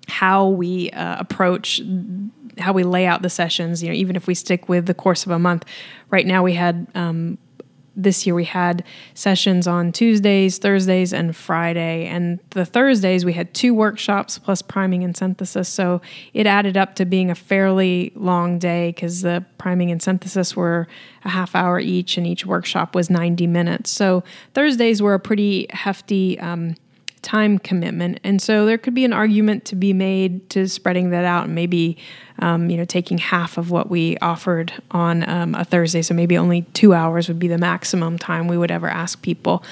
how 0.08 0.48
we 0.48 0.90
uh, 0.90 1.16
approach 1.18 1.82
how 2.58 2.72
we 2.72 2.82
lay 2.82 3.06
out 3.06 3.22
the 3.22 3.30
sessions 3.30 3.82
you 3.82 3.88
know 3.88 3.94
even 3.94 4.16
if 4.16 4.26
we 4.26 4.34
stick 4.34 4.68
with 4.68 4.87
the 4.87 4.94
course 4.94 5.24
of 5.26 5.30
a 5.30 5.38
month 5.38 5.64
right 6.11 6.26
now 6.26 6.42
we 6.42 6.54
had 6.54 6.87
um, 6.94 7.38
this 7.98 8.24
year 8.26 8.34
we 8.34 8.44
had 8.44 8.84
sessions 9.14 9.66
on 9.66 9.90
Tuesdays, 9.92 10.56
Thursdays, 10.58 11.12
and 11.12 11.34
Friday. 11.34 12.06
And 12.06 12.38
the 12.50 12.64
Thursdays 12.64 13.24
we 13.24 13.32
had 13.32 13.52
two 13.52 13.74
workshops 13.74 14.38
plus 14.38 14.62
priming 14.62 15.02
and 15.02 15.16
synthesis. 15.16 15.68
So 15.68 16.00
it 16.32 16.46
added 16.46 16.76
up 16.76 16.94
to 16.94 17.04
being 17.04 17.30
a 17.30 17.34
fairly 17.34 18.12
long 18.14 18.58
day 18.58 18.90
because 18.90 19.22
the 19.22 19.44
priming 19.58 19.90
and 19.90 20.00
synthesis 20.00 20.56
were 20.56 20.87
a 21.24 21.28
half 21.28 21.54
hour 21.54 21.80
each, 21.80 22.16
and 22.16 22.26
each 22.26 22.46
workshop 22.46 22.94
was 22.94 23.11
90 23.11 23.46
minutes. 23.48 23.90
So 23.90 24.22
Thursdays 24.54 25.02
were 25.02 25.14
a 25.14 25.20
pretty 25.20 25.66
hefty. 25.70 26.38
Um, 26.38 26.76
time 27.18 27.59
commitment. 27.59 28.20
And 28.24 28.40
so 28.40 28.66
there 28.66 28.78
could 28.78 28.94
be 28.94 29.04
an 29.04 29.12
argument 29.12 29.64
to 29.66 29.76
be 29.76 29.92
made 29.92 30.48
to 30.50 30.68
spreading 30.68 31.11
that 31.11 31.24
out 31.24 31.46
and 31.46 31.54
maybe, 31.54 31.98
um, 32.38 32.70
you 32.70 32.76
know, 32.76 32.85
taking 32.85 33.18
half 33.18 33.59
of 33.59 33.70
what 33.70 33.90
we 33.90 34.16
offered 34.18 34.72
on 34.90 35.28
um, 35.28 35.54
a 35.54 35.64
Thursday. 35.64 36.02
So 36.02 36.14
maybe 36.14 36.38
only 36.38 36.62
two 36.74 36.94
hours 36.94 37.28
would 37.28 37.38
be 37.38 37.48
the 37.48 37.59
maximum 37.59 38.18
time 38.18 38.48
we 38.48 38.57
would 38.57 38.70
ever 38.70 38.88
ask 38.88 39.20
people. 39.22 39.64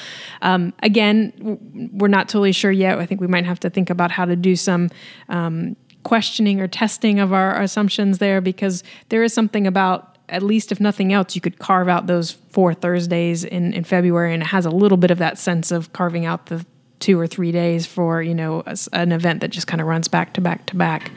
Um, 0.43 0.73
again, 0.83 1.91
we're 1.93 2.09
not 2.09 2.29
totally 2.29 2.53
sure 2.53 2.73
yet. 2.73 2.99
I 2.99 3.07
think 3.07 3.21
we 3.21 3.27
might 3.27 3.47
have 3.47 3.61
to 3.61 3.71
think 3.71 3.91
about 3.91 4.11
how 4.11 4.25
to 4.25 4.37
do 4.37 4.57
some 4.57 4.91
um, 5.29 5.77
questioning 6.03 6.61
or 6.61 6.69
testing 6.69 7.19
of 7.19 7.33
our 7.33 7.61
assumptions 7.61 8.19
there 8.19 8.41
because 8.41 8.85
there 9.09 9.23
is 9.23 9.35
something 9.35 9.67
about 9.67 10.17
at 10.29 10.43
least 10.43 10.73
if 10.73 10.81
nothing 10.81 11.13
else, 11.13 11.35
you 11.35 11.41
could 11.41 11.59
carve 11.59 11.89
out 11.89 12.07
those 12.07 12.33
four 12.51 12.75
Thursdays 12.75 13.45
in, 13.45 13.73
in 13.73 13.85
February, 13.85 14.35
and 14.35 14.43
it 14.43 14.47
has 14.47 14.67
a 14.67 14.71
little 14.71 14.99
bit 14.99 15.11
of 15.11 15.19
that 15.19 15.39
sense 15.39 15.71
of 15.71 15.93
carving 15.93 16.27
out 16.27 16.47
the 16.47 16.65
two 17.01 17.19
or 17.19 17.27
three 17.27 17.53
days 17.53 17.87
for 17.87 18.23
you 18.23 18.35
know 18.35 18.63
a, 18.67 18.77
an 18.93 19.13
event 19.13 19.41
that 19.41 19.49
just 19.49 19.67
kind 19.67 19.81
of 19.81 19.87
runs 19.87 20.09
back 20.09 20.35
to 20.35 20.41
back 20.41 20.67
to 20.67 20.77
back. 20.77 21.11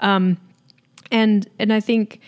Um, 0.00 0.38
and 1.10 1.48
and 1.58 1.72
i 1.72 1.80
think 1.80 2.20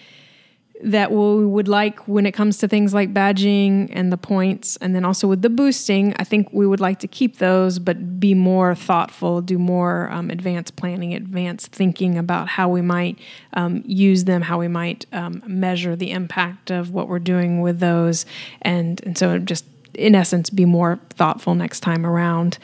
that 0.83 1.13
we 1.13 1.45
would 1.45 1.69
like 1.69 2.09
when 2.09 2.25
it 2.25 2.33
comes 2.33 2.57
to 2.57 2.67
things 2.67 2.95
like 2.95 3.13
badging 3.13 3.91
and 3.93 4.11
the 4.11 4.17
points 4.17 4.77
and 4.77 4.95
then 4.95 5.05
also 5.05 5.29
with 5.29 5.43
the 5.43 5.51
boosting 5.51 6.15
i 6.19 6.25
think 6.25 6.49
we 6.53 6.67
would 6.67 6.81
like 6.81 6.99
to 6.99 7.07
keep 7.07 7.37
those 7.37 7.79
but 7.79 8.19
be 8.19 8.33
more 8.33 8.75
thoughtful 8.75 9.43
do 9.43 9.59
more 9.59 10.09
um, 10.11 10.31
advanced 10.31 10.77
planning 10.77 11.13
advanced 11.13 11.71
thinking 11.73 12.17
about 12.17 12.49
how 12.49 12.67
we 12.67 12.81
might 12.81 13.19
um, 13.55 13.83
use 13.85 14.25
them 14.25 14.41
how 14.41 14.59
we 14.59 14.69
might 14.69 15.05
um, 15.13 15.43
measure 15.47 15.97
the 15.97 16.11
impact 16.13 16.71
of 16.71 16.93
what 16.93 17.09
we're 17.09 17.19
doing 17.19 17.61
with 17.61 17.81
those. 17.81 18.25
And 18.63 19.01
and 19.05 19.19
so 19.19 19.39
just 19.39 19.65
in 19.95 20.15
essence, 20.15 20.51
be 20.51 20.65
more 20.65 20.99
thoughtful 21.11 21.55
next 21.55 21.81
time 21.81 22.07
around. 22.07 22.59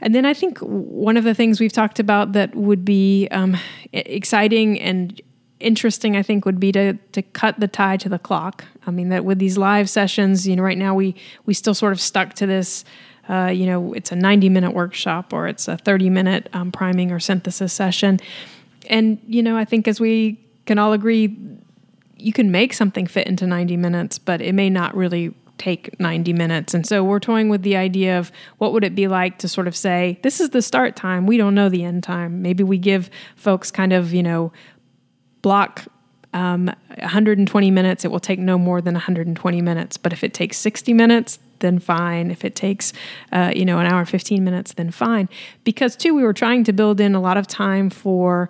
And 0.00 0.14
then 0.14 0.24
I 0.24 0.34
think 0.34 0.58
one 0.60 1.16
of 1.16 1.24
the 1.24 1.34
things 1.34 1.60
we've 1.60 1.72
talked 1.72 1.98
about 1.98 2.32
that 2.32 2.54
would 2.54 2.84
be 2.84 3.28
um, 3.30 3.56
exciting 3.92 4.80
and 4.80 5.20
interesting, 5.60 6.16
I 6.16 6.22
think, 6.22 6.46
would 6.46 6.58
be 6.58 6.72
to 6.72 6.94
to 6.94 7.22
cut 7.22 7.60
the 7.60 7.68
tie 7.68 7.98
to 7.98 8.08
the 8.08 8.18
clock. 8.18 8.64
I 8.86 8.90
mean, 8.90 9.10
that 9.10 9.24
with 9.24 9.38
these 9.38 9.58
live 9.58 9.90
sessions, 9.90 10.48
you 10.48 10.56
know, 10.56 10.62
right 10.62 10.78
now 10.78 10.94
we 10.94 11.14
we 11.44 11.54
still 11.54 11.74
sort 11.74 11.92
of 11.92 12.00
stuck 12.00 12.34
to 12.34 12.46
this. 12.46 12.84
Uh, 13.28 13.46
you 13.46 13.64
know, 13.64 13.92
it's 13.92 14.10
a 14.10 14.16
90 14.16 14.48
minute 14.48 14.72
workshop 14.72 15.32
or 15.32 15.46
it's 15.46 15.68
a 15.68 15.76
30 15.76 16.10
minute 16.10 16.48
um, 16.52 16.72
priming 16.72 17.12
or 17.12 17.20
synthesis 17.20 17.72
session. 17.72 18.18
And, 18.88 19.20
you 19.24 19.40
know, 19.40 19.56
I 19.56 19.64
think 19.64 19.86
as 19.86 20.00
we 20.00 20.40
can 20.66 20.78
all 20.78 20.92
agree, 20.92 21.36
you 22.16 22.32
can 22.32 22.50
make 22.50 22.74
something 22.74 23.06
fit 23.06 23.28
into 23.28 23.46
90 23.46 23.76
minutes, 23.76 24.18
but 24.18 24.40
it 24.40 24.52
may 24.52 24.68
not 24.68 24.96
really 24.96 25.32
take 25.60 25.98
90 26.00 26.32
minutes. 26.32 26.74
And 26.74 26.86
so 26.86 27.04
we're 27.04 27.20
toying 27.20 27.48
with 27.48 27.62
the 27.62 27.76
idea 27.76 28.18
of 28.18 28.32
what 28.58 28.72
would 28.72 28.82
it 28.82 28.94
be 28.94 29.06
like 29.06 29.38
to 29.38 29.48
sort 29.48 29.68
of 29.68 29.76
say, 29.76 30.18
this 30.22 30.40
is 30.40 30.50
the 30.50 30.62
start 30.62 30.96
time, 30.96 31.26
we 31.26 31.36
don't 31.36 31.54
know 31.54 31.68
the 31.68 31.84
end 31.84 32.02
time. 32.02 32.42
Maybe 32.42 32.64
we 32.64 32.78
give 32.78 33.10
folks 33.36 33.70
kind 33.70 33.92
of, 33.92 34.12
you 34.12 34.22
know, 34.22 34.52
block 35.42 35.84
um, 36.32 36.66
120 36.98 37.70
minutes, 37.70 38.04
it 38.04 38.10
will 38.10 38.20
take 38.20 38.38
no 38.38 38.56
more 38.56 38.80
than 38.80 38.94
120 38.94 39.62
minutes. 39.62 39.96
But 39.96 40.12
if 40.12 40.24
it 40.24 40.32
takes 40.32 40.56
60 40.58 40.92
minutes, 40.92 41.38
then 41.58 41.78
fine. 41.78 42.30
If 42.30 42.44
it 42.44 42.54
takes, 42.54 42.92
uh, 43.32 43.52
you 43.54 43.64
know, 43.64 43.78
an 43.78 43.86
hour 43.86 44.04
15 44.04 44.42
minutes, 44.42 44.74
then 44.74 44.90
fine. 44.90 45.28
Because, 45.64 45.96
too, 45.96 46.14
we 46.14 46.22
were 46.22 46.32
trying 46.32 46.64
to 46.64 46.72
build 46.72 47.00
in 47.00 47.14
a 47.14 47.20
lot 47.20 47.36
of 47.36 47.46
time 47.46 47.90
for 47.90 48.48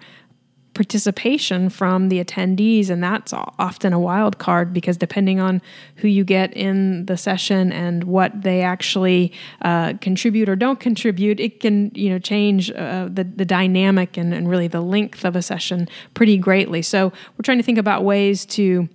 participation 0.81 1.69
from 1.69 2.09
the 2.09 2.25
attendees 2.25 2.89
and 2.89 3.05
that's 3.05 3.35
often 3.35 3.93
a 3.93 4.01
wild 4.01 4.39
card 4.39 4.73
because 4.73 4.97
depending 4.97 5.39
on 5.39 5.61
who 5.97 6.09
you 6.09 6.25
get 6.25 6.51
in 6.57 7.05
the 7.05 7.19
session 7.19 7.71
and 7.71 8.05
what 8.05 8.41
they 8.41 8.63
actually 8.63 9.31
uh, 9.61 9.93
contribute 10.01 10.49
or 10.49 10.57
don't 10.57 10.81
contribute 10.81 11.39
it 11.39 11.61
can 11.61 11.91
you 11.95 12.09
know 12.09 12.19
change 12.19 12.71
uh, 12.71 13.07
the, 13.13 13.25
the 13.25 13.45
dynamic 13.45 14.17
and, 14.17 14.33
and 14.33 14.49
really 14.49 14.69
the 14.69 14.81
length 14.81 15.23
of 15.23 15.37
a 15.37 15.43
session 15.43 15.87
pretty 16.15 16.39
greatly 16.39 16.81
so 16.81 17.13
we're 17.37 17.43
trying 17.43 17.59
to 17.59 17.63
think 17.63 17.77
about 17.77 18.03
ways 18.03 18.47
to 18.47 18.89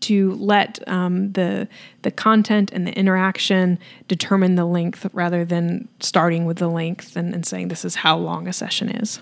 to 0.00 0.32
let 0.32 0.86
um, 0.88 1.30
the 1.34 1.68
the 2.02 2.10
content 2.10 2.72
and 2.72 2.84
the 2.84 2.92
interaction 2.94 3.78
determine 4.08 4.56
the 4.56 4.64
length 4.64 5.06
rather 5.12 5.44
than 5.44 5.88
starting 6.00 6.46
with 6.46 6.56
the 6.56 6.66
length 6.66 7.14
and, 7.14 7.32
and 7.32 7.46
saying 7.46 7.68
this 7.68 7.84
is 7.84 7.94
how 7.94 8.18
long 8.18 8.48
a 8.48 8.52
session 8.52 8.88
is. 8.88 9.20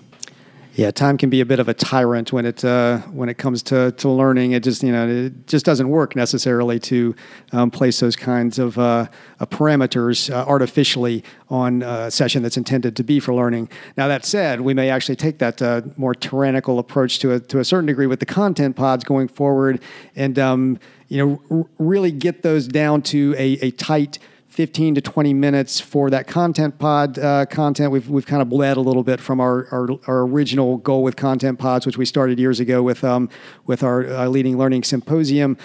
Yeah, 0.75 0.89
time 0.89 1.19
can 1.19 1.29
be 1.29 1.39
a 1.39 1.45
bit 1.45 1.59
of 1.59 1.69
a 1.69 1.73
tyrant 1.75 2.33
when 2.33 2.47
it 2.47 2.65
uh, 2.65 2.97
when 3.11 3.29
it 3.29 3.37
comes 3.37 3.61
to, 3.63 3.91
to 3.91 4.09
learning. 4.09 4.53
It 4.53 4.63
just 4.63 4.81
you 4.81 4.91
know 4.91 5.07
it 5.07 5.45
just 5.45 5.65
doesn't 5.65 5.87
work 5.87 6.15
necessarily 6.15 6.79
to 6.79 7.15
um, 7.51 7.69
place 7.69 7.99
those 7.99 8.15
kinds 8.15 8.57
of, 8.57 8.79
uh, 8.79 9.05
parameters 9.39 10.33
uh, 10.33 10.45
artificially 10.47 11.23
on 11.49 11.83
a 11.83 12.09
session 12.09 12.41
that's 12.41 12.57
intended 12.57 12.95
to 12.95 13.03
be 13.03 13.19
for 13.19 13.35
learning. 13.35 13.69
Now 13.97 14.07
that 14.07 14.25
said, 14.25 14.61
we 14.61 14.73
may 14.73 14.89
actually 14.89 15.17
take 15.17 15.37
that 15.37 15.61
uh, 15.61 15.81
more 15.95 16.15
tyrannical 16.15 16.79
approach 16.79 17.19
to 17.19 17.33
a 17.33 17.39
to 17.39 17.59
a 17.59 17.65
certain 17.65 17.85
degree 17.85 18.07
with 18.07 18.19
the 18.19 18.25
content 18.25 18.75
pods 18.75 19.03
going 19.03 19.27
forward, 19.27 19.79
and 20.15 20.39
um, 20.39 20.79
you 21.07 21.23
know 21.23 21.41
r- 21.51 21.69
really 21.77 22.11
get 22.11 22.41
those 22.41 22.67
down 22.67 23.03
to 23.03 23.35
a, 23.37 23.59
a 23.61 23.69
tight 23.71 24.17
15 24.53 24.93
to 24.93 25.01
20 25.01 25.33
minutes 25.33 25.79
for 25.79 26.11
that 26.11 26.27
content 26.27 26.77
pod 26.77 27.17
uh, 27.17 27.43
content. 27.47 27.91
We've, 27.91 28.07
we've 28.07 28.27
kind 28.27 28.39
of 28.39 28.49
bled 28.49 28.77
a 28.77 28.81
little 28.81 29.01
bit 29.01 29.19
from 29.19 29.39
our, 29.39 29.67
our, 29.71 29.87
our, 30.05 30.21
original 30.21 30.77
goal 30.77 31.01
with 31.01 31.15
content 31.15 31.57
pods, 31.57 31.87
which 31.87 31.97
we 31.97 32.05
started 32.05 32.37
years 32.37 32.59
ago 32.59 32.83
with, 32.83 33.03
um, 33.03 33.29
with 33.65 33.81
our 33.81 34.05
uh, 34.05 34.27
leading 34.27 34.55
learning 34.55 34.83
symposium 34.83 35.57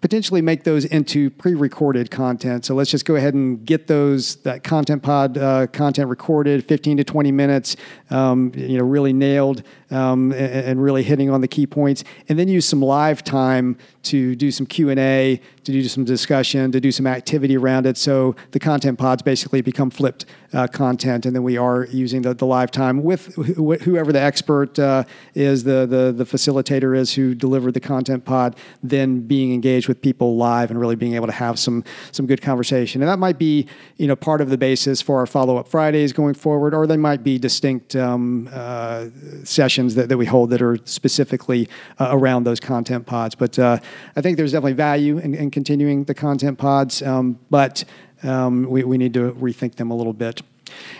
potentially 0.00 0.42
make 0.42 0.64
those 0.64 0.84
into 0.84 1.30
pre-recorded 1.30 2.10
content. 2.10 2.64
So 2.64 2.74
let's 2.74 2.90
just 2.90 3.04
go 3.04 3.16
ahead 3.16 3.34
and 3.34 3.64
get 3.64 3.86
those 3.86 4.36
that 4.42 4.62
content 4.62 5.02
pod 5.02 5.38
uh, 5.38 5.66
content 5.68 6.08
recorded, 6.08 6.64
15 6.68 6.98
to 6.98 7.04
20 7.04 7.32
minutes, 7.32 7.76
um, 8.10 8.52
you 8.54 8.78
know, 8.78 8.84
really 8.84 9.12
nailed 9.12 9.62
um, 9.90 10.32
and, 10.32 10.66
and, 10.66 10.82
really 10.82 11.02
hitting 11.02 11.30
on 11.30 11.40
the 11.40 11.48
key 11.48 11.66
points, 11.66 12.04
and 12.28 12.38
then 12.38 12.46
use 12.46 12.66
some 12.66 12.80
live 12.80 13.24
time 13.24 13.76
to 14.02 14.36
do 14.36 14.50
some 14.50 14.66
Q 14.66 14.90
and 14.90 15.00
A, 15.00 15.40
to 15.66 15.72
do 15.72 15.82
some 15.88 16.04
discussion, 16.04 16.70
to 16.70 16.80
do 16.80 16.92
some 16.92 17.08
activity 17.08 17.56
around 17.56 17.86
it. 17.86 17.96
So 17.96 18.36
the 18.52 18.60
content 18.60 18.98
pods 19.00 19.20
basically 19.20 19.62
become 19.62 19.90
flipped 19.90 20.24
uh, 20.52 20.68
content, 20.68 21.26
and 21.26 21.34
then 21.34 21.42
we 21.42 21.56
are 21.56 21.86
using 21.86 22.22
the, 22.22 22.32
the 22.34 22.46
live 22.46 22.70
time 22.70 23.02
with 23.02 23.34
wh- 23.34 23.82
whoever 23.82 24.12
the 24.12 24.20
expert 24.20 24.78
uh, 24.78 25.02
is, 25.34 25.64
the, 25.64 25.84
the 25.84 26.12
the 26.16 26.24
facilitator 26.24 26.96
is 26.96 27.14
who 27.14 27.34
delivered 27.34 27.74
the 27.74 27.80
content 27.80 28.24
pod, 28.24 28.54
then 28.82 29.20
being 29.20 29.52
engaged 29.52 29.88
with 29.88 30.00
people 30.00 30.36
live 30.36 30.70
and 30.70 30.80
really 30.80 30.94
being 30.94 31.14
able 31.14 31.26
to 31.26 31.32
have 31.32 31.58
some 31.58 31.82
some 32.12 32.26
good 32.26 32.40
conversation. 32.40 33.02
And 33.02 33.10
that 33.10 33.18
might 33.18 33.38
be 33.38 33.66
you 33.96 34.06
know 34.06 34.14
part 34.14 34.40
of 34.40 34.48
the 34.50 34.58
basis 34.58 35.02
for 35.02 35.18
our 35.18 35.26
follow 35.26 35.56
up 35.56 35.66
Fridays 35.66 36.12
going 36.12 36.34
forward, 36.34 36.74
or 36.74 36.86
they 36.86 36.96
might 36.96 37.24
be 37.24 37.38
distinct 37.38 37.96
um, 37.96 38.48
uh, 38.52 39.06
sessions 39.42 39.96
that, 39.96 40.08
that 40.08 40.16
we 40.16 40.26
hold 40.26 40.50
that 40.50 40.62
are 40.62 40.78
specifically 40.84 41.68
uh, 41.98 42.08
around 42.10 42.44
those 42.44 42.60
content 42.60 43.04
pods. 43.04 43.34
But 43.34 43.58
uh, 43.58 43.78
I 44.14 44.20
think 44.20 44.36
there's 44.36 44.52
definitely 44.52 44.74
value 44.74 45.18
in, 45.18 45.34
in 45.34 45.50
continuing 45.56 46.04
the 46.04 46.12
content 46.12 46.58
pods, 46.58 47.00
um, 47.00 47.38
but 47.48 47.82
um, 48.22 48.68
we, 48.68 48.84
we 48.84 48.98
need 48.98 49.14
to 49.14 49.32
rethink 49.32 49.76
them 49.76 49.90
a 49.90 49.96
little 49.96 50.12
bit. 50.12 50.42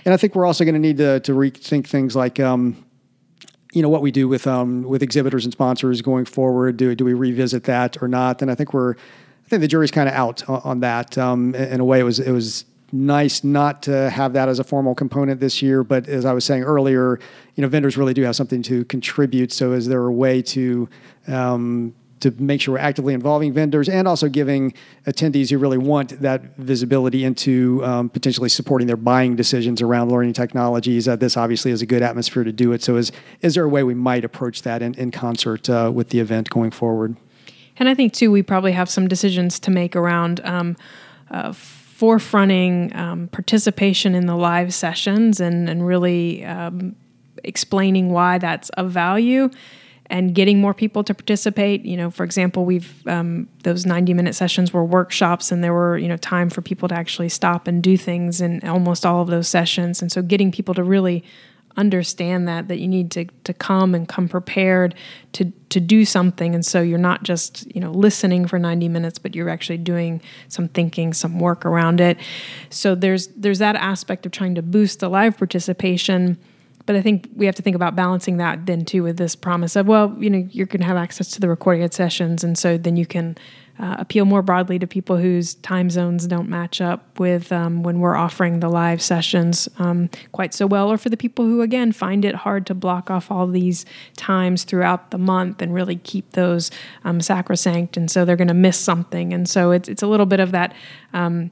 And 0.07 0.15
I 0.15 0.17
think 0.17 0.35
we're 0.35 0.47
also 0.47 0.65
going 0.65 0.73
to 0.73 0.81
need 0.81 0.97
to, 0.97 1.21
rethink 1.21 1.87
things 1.87 2.17
like 2.17 2.41
um, 2.41 2.83
you 3.75 3.83
know 3.83 3.91
what 3.91 4.01
we 4.01 4.11
do 4.11 4.29
with 4.29 4.47
um, 4.47 4.83
with 4.85 5.03
exhibitors 5.03 5.45
and 5.45 5.53
sponsors 5.53 6.01
going 6.01 6.25
forward. 6.25 6.79
Do 6.79 6.95
do 6.95 7.05
we 7.05 7.13
revisit 7.13 7.65
that 7.65 8.03
or 8.03 8.09
not? 8.09 8.41
And 8.41 8.51
I 8.51 8.55
think 8.55 8.73
we're 8.73 8.93
I 8.93 9.49
think 9.51 9.61
the 9.61 9.69
jury's 9.69 9.91
kind 9.91 10.09
of 10.09 10.15
out 10.15 10.49
on, 10.49 10.63
on 10.65 10.81
that. 10.81 11.19
Um, 11.19 11.55
in 11.55 11.79
a 11.79 11.85
way, 11.85 12.01
it 12.01 12.05
was 12.05 12.19
it 12.19 12.33
was 12.33 12.65
nice 12.93 13.45
not 13.45 13.83
to 13.83 14.09
have 14.09 14.33
that 14.33 14.49
as 14.49 14.59
a 14.59 14.65
formal 14.65 14.95
component 14.95 15.39
this 15.39 15.61
year. 15.61 15.85
But 15.85 16.09
as 16.09 16.25
I 16.25 16.33
was 16.33 16.47
saying 16.47 16.63
earlier, 16.63 17.21
you 17.57 17.61
know, 17.61 17.69
vendors 17.69 17.99
really 17.99 18.15
do 18.15 18.23
have 18.23 18.37
something 18.37 18.63
to 18.63 18.87
contribute. 18.87 19.53
So 19.53 19.73
is 19.73 19.87
there 19.87 20.07
a 20.07 20.13
way 20.13 20.41
to 20.57 20.89
um, 21.29 21.95
to 22.21 22.31
make 22.39 22.61
sure 22.61 22.75
we're 22.75 22.81
actively 22.81 23.15
involving 23.15 23.53
vendors 23.53 23.89
and 23.89 24.09
also 24.09 24.29
giving 24.29 24.73
attendees 25.07 25.51
who 25.51 25.59
really 25.59 25.79
want 25.79 26.21
that 26.21 26.57
visibility 26.57 27.25
into 27.25 27.85
um, 27.85 28.09
potentially 28.09 28.49
supporting 28.49 28.87
their 28.87 28.97
buying 28.97 29.37
decisions 29.37 29.83
around 29.83 30.11
learning 30.11 30.33
technologies. 30.33 31.07
Uh, 31.07 31.17
this 31.17 31.37
obviously 31.37 31.71
is 31.71 31.83
a 31.83 31.87
good 31.87 32.03
atmosphere 32.03 32.45
to 32.45 32.53
do 32.53 32.73
it. 32.73 32.83
So, 32.83 32.97
is 32.97 33.13
is 33.43 33.55
there 33.55 33.65
a 33.65 33.69
way 33.69 33.83
we 33.83 33.95
might 33.95 34.25
approach 34.25 34.63
that 34.63 34.83
in, 34.83 34.95
in 34.95 35.11
concert 35.11 35.69
uh, 35.69 35.91
with 35.95 36.11
the 36.11 36.21
event 36.21 36.51
going 36.51 36.71
forward? 36.71 37.17
And 37.79 37.89
I 37.89 37.95
think 37.95 38.15
too, 38.15 38.31
we 38.31 38.43
probably 38.43 38.73
have 38.73 38.89
some 38.89 39.09
decisions 39.09 39.61
to 39.61 39.71
make 39.71 39.95
around. 39.95 40.41
Um, 40.45 40.77
uh, 41.31 41.53
forefronting 41.53 42.95
um, 42.95 43.27
participation 43.29 44.15
in 44.15 44.27
the 44.27 44.37
live 44.37 44.75
sessions 44.75 45.41
and, 45.41 45.69
and 45.69 45.87
really 45.87 46.45
um, 46.45 46.95
explaining 47.43 48.11
why 48.11 48.37
that's 48.37 48.69
of 48.71 48.91
value 48.91 49.49
and 50.09 50.35
getting 50.35 50.61
more 50.61 50.75
people 50.75 51.05
to 51.05 51.15
participate. 51.15 51.85
You 51.85 51.97
know, 51.97 52.11
for 52.11 52.25
example, 52.25 52.65
we've 52.65 53.07
um, 53.07 53.49
those 53.63 53.87
90 53.87 54.15
minute 54.15 54.35
sessions 54.35 54.73
were 54.73 54.85
workshops 54.85 55.53
and 55.53 55.63
there 55.63 55.73
were, 55.73 55.99
you 55.99 56.09
know, 56.09 56.17
time 56.17 56.51
for 56.51 56.63
people 56.63 56.89
to 56.89 56.95
actually 56.95 57.29
stop 57.29 57.67
and 57.67 57.83
do 57.83 57.97
things 57.97 58.41
in 58.41 58.67
almost 58.67 59.05
all 59.05 59.23
of 59.23 59.29
those 59.29 59.49
sessions. 59.49 60.03
And 60.03 60.11
so 60.11 60.23
getting 60.23 60.53
people 60.53 60.75
to 60.75 60.85
really 60.85 61.25
understand 61.77 62.49
that 62.49 62.69
that 62.69 62.79
you 62.79 62.89
need 62.89 63.11
to 63.11 63.27
to 63.45 63.53
come 63.53 63.95
and 63.95 64.09
come 64.09 64.29
prepared 64.29 64.95
to 65.33 65.53
to 65.69 65.79
do 65.79 66.07
something 66.07 66.55
and 66.55 66.65
so 66.65 66.81
you're 66.81 66.99
not 66.99 67.23
just 67.23 67.67
you 67.75 67.81
know 67.81 67.91
listening 67.91 68.47
for 68.47 68.59
90 68.59 68.89
minutes 68.89 69.19
but 69.19 69.35
you're 69.35 69.51
actually 69.51 69.77
doing 69.77 70.23
some 70.49 70.69
thinking 70.69 71.13
some 71.13 71.39
work 71.39 71.67
around 71.67 72.01
it 72.01 72.17
so 72.71 72.95
there's 72.95 73.27
there's 73.29 73.59
that 73.59 73.77
aspect 73.77 74.25
of 74.25 74.33
trying 74.33 74.55
to 74.55 74.63
boost 74.63 75.01
the 75.01 75.11
live 75.11 75.37
participation 75.37 76.39
but 76.87 76.97
I 76.97 77.03
think 77.03 77.29
we 77.35 77.47
have 77.47 77.55
to 77.57 77.63
think 77.63 77.77
about 77.77 77.95
balancing 77.95 78.39
that 78.39 78.67
then 78.67 78.85
too 78.85 79.03
with 79.03 79.17
this 79.17 79.37
promise 79.37 79.77
of 79.77 79.87
well 79.87 80.15
you 80.19 80.31
know 80.31 80.49
you're 80.51 80.67
going 80.67 80.81
to 80.81 80.87
have 80.87 80.97
access 80.97 81.31
to 81.33 81.41
the 81.41 81.49
recorded 81.49 81.93
sessions 81.93 82.43
and 82.43 82.57
so 82.57 82.79
then 82.79 82.97
you 82.97 83.07
can 83.07 83.37
uh, 83.79 83.97
appeal 83.99 84.25
more 84.25 84.43
broadly 84.43 84.79
to 84.79 84.87
people 84.87 85.19
whose 85.19 85.55
time 85.57 85.91
zones 85.91 86.27
don't 86.27 86.49
match 86.49 86.81
up 86.81 87.19
with 87.19 87.53
um, 87.53 87.83
when 87.83 88.01
we're 88.01 88.17
offering 88.17 88.61
the 88.61 88.69
live 88.69 89.03
sessions 89.03 89.69
um, 89.79 90.09
quite 90.33 90.55
so 90.55 90.67
well, 90.67 90.91
or 90.91 90.97
for 90.97 91.11
the 91.11 91.17
people 91.17 91.45
who, 91.45 91.61
again, 91.61 91.93
find 91.93 92.25
it 92.25 92.35
hard 92.35 92.67
to 92.67 92.75
block 92.75 93.11
off 93.11 93.31
all 93.31 93.47
these 93.47 93.85
times 94.17 94.65
throughout 94.65 95.11
the 95.11 95.19
month 95.19 95.61
and 95.61 95.75
really 95.75 95.97
keep 95.97 96.31
those 96.33 96.71
um, 97.05 97.21
sacrosanct. 97.21 97.97
And 97.97 98.11
so 98.11 98.25
they're 98.25 98.37
going 98.37 98.49
to 98.49 98.55
miss 98.55 98.79
something. 98.79 99.35
And 99.35 99.49
so 99.49 99.73
it's, 99.73 99.89
it's 99.89 100.03
a 100.03 100.07
little 100.07 100.27
bit 100.27 100.41
of 100.41 100.53
that 100.53 100.75
um, 101.13 101.51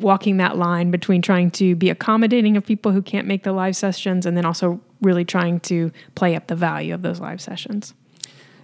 walking 0.00 0.36
that 0.36 0.56
line 0.56 0.90
between 0.90 1.22
trying 1.22 1.50
to 1.50 1.74
be 1.74 1.90
accommodating 1.90 2.56
of 2.56 2.64
people 2.64 2.92
who 2.92 3.02
can't 3.02 3.26
make 3.26 3.42
the 3.42 3.52
live 3.52 3.76
sessions 3.76 4.26
and 4.26 4.36
then 4.36 4.44
also 4.44 4.80
really 5.00 5.24
trying 5.24 5.60
to 5.60 5.90
play 6.14 6.36
up 6.36 6.46
the 6.46 6.56
value 6.56 6.94
of 6.94 7.02
those 7.02 7.20
live 7.20 7.40
sessions. 7.40 7.94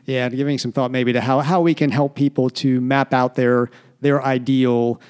Yeah, 0.05 0.27
and 0.27 0.37
giving 0.37 0.59
some 0.59 0.73
thought 0.73 0.91
maybe 0.91 1.13
to 1.13 1.21
how, 1.21 1.41
how 1.41 1.61
we 1.61 1.75
can 1.75 1.91
help 1.91 2.15
people 2.15 2.51
to 2.51 2.81
map 2.81 3.15
out 3.15 3.35
their 3.35 3.71
their 4.01 4.21
ideal 4.25 5.01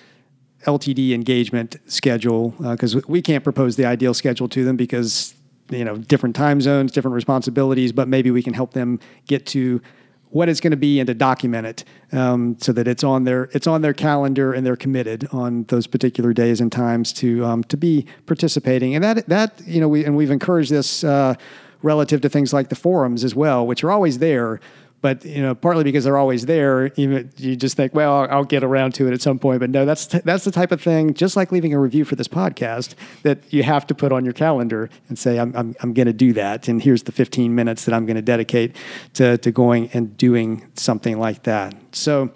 LTD 0.66 1.12
engagement 1.12 1.76
schedule 1.86 2.50
because 2.50 2.94
uh, 2.94 3.00
we 3.08 3.22
can't 3.22 3.42
propose 3.42 3.76
the 3.76 3.86
ideal 3.86 4.12
schedule 4.12 4.48
to 4.50 4.64
them 4.64 4.76
because 4.76 5.34
you 5.70 5.84
know 5.84 5.96
different 5.96 6.36
time 6.36 6.60
zones, 6.60 6.92
different 6.92 7.14
responsibilities, 7.14 7.90
but 7.92 8.06
maybe 8.06 8.30
we 8.30 8.42
can 8.42 8.52
help 8.52 8.74
them 8.74 9.00
get 9.26 9.46
to 9.46 9.80
what 10.32 10.48
it's 10.48 10.60
going 10.60 10.72
to 10.72 10.76
be 10.76 10.98
and 10.98 11.06
to 11.06 11.14
document 11.14 11.66
it 11.66 11.84
um, 12.12 12.56
so 12.58 12.72
that 12.72 12.88
it's 12.88 13.04
on 13.04 13.24
their 13.24 13.44
it's 13.52 13.66
on 13.66 13.82
their 13.82 13.92
calendar 13.92 14.52
and 14.52 14.66
they're 14.66 14.76
committed 14.76 15.28
on 15.30 15.64
those 15.64 15.86
particular 15.86 16.32
days 16.32 16.60
and 16.60 16.72
times 16.72 17.12
to 17.12 17.44
um, 17.44 17.62
to 17.64 17.76
be 17.76 18.06
participating 18.26 18.94
and 18.94 19.04
that 19.04 19.26
that 19.28 19.60
you 19.66 19.80
know 19.80 19.88
we 19.88 20.04
and 20.04 20.16
we've 20.16 20.30
encouraged 20.30 20.70
this 20.70 21.04
uh, 21.04 21.34
relative 21.82 22.20
to 22.20 22.28
things 22.28 22.52
like 22.52 22.68
the 22.68 22.76
forums 22.76 23.24
as 23.24 23.34
well, 23.34 23.66
which 23.66 23.84
are 23.84 23.90
always 23.90 24.18
there. 24.18 24.60
But 25.02 25.24
you 25.24 25.42
know, 25.42 25.54
partly 25.54 25.84
because 25.84 26.04
they're 26.04 26.16
always 26.16 26.46
there, 26.46 26.92
you, 26.94 27.28
you 27.36 27.56
just 27.56 27.76
think, 27.76 27.92
well, 27.92 28.20
I'll, 28.20 28.30
I'll 28.30 28.44
get 28.44 28.64
around 28.64 28.94
to 28.94 29.08
it 29.08 29.12
at 29.12 29.20
some 29.20 29.38
point. 29.38 29.60
But 29.60 29.70
no, 29.70 29.84
that's 29.84 30.06
t- 30.06 30.20
that's 30.24 30.44
the 30.44 30.52
type 30.52 30.72
of 30.72 30.80
thing, 30.80 31.12
just 31.12 31.36
like 31.36 31.52
leaving 31.52 31.74
a 31.74 31.78
review 31.78 32.04
for 32.04 32.14
this 32.14 32.28
podcast, 32.28 32.94
that 33.24 33.40
you 33.52 33.64
have 33.64 33.86
to 33.88 33.94
put 33.94 34.12
on 34.12 34.24
your 34.24 34.32
calendar 34.32 34.88
and 35.08 35.18
say, 35.18 35.38
I'm 35.38 35.54
I'm, 35.56 35.74
I'm 35.80 35.92
going 35.92 36.06
to 36.06 36.12
do 36.12 36.32
that, 36.34 36.68
and 36.68 36.80
here's 36.80 37.02
the 37.02 37.12
15 37.12 37.54
minutes 37.54 37.84
that 37.84 37.94
I'm 37.94 38.06
going 38.06 38.16
to 38.16 38.22
dedicate 38.22 38.76
to 39.14 39.36
to 39.38 39.50
going 39.50 39.90
and 39.92 40.16
doing 40.16 40.66
something 40.74 41.18
like 41.18 41.42
that. 41.42 41.74
So 41.90 42.30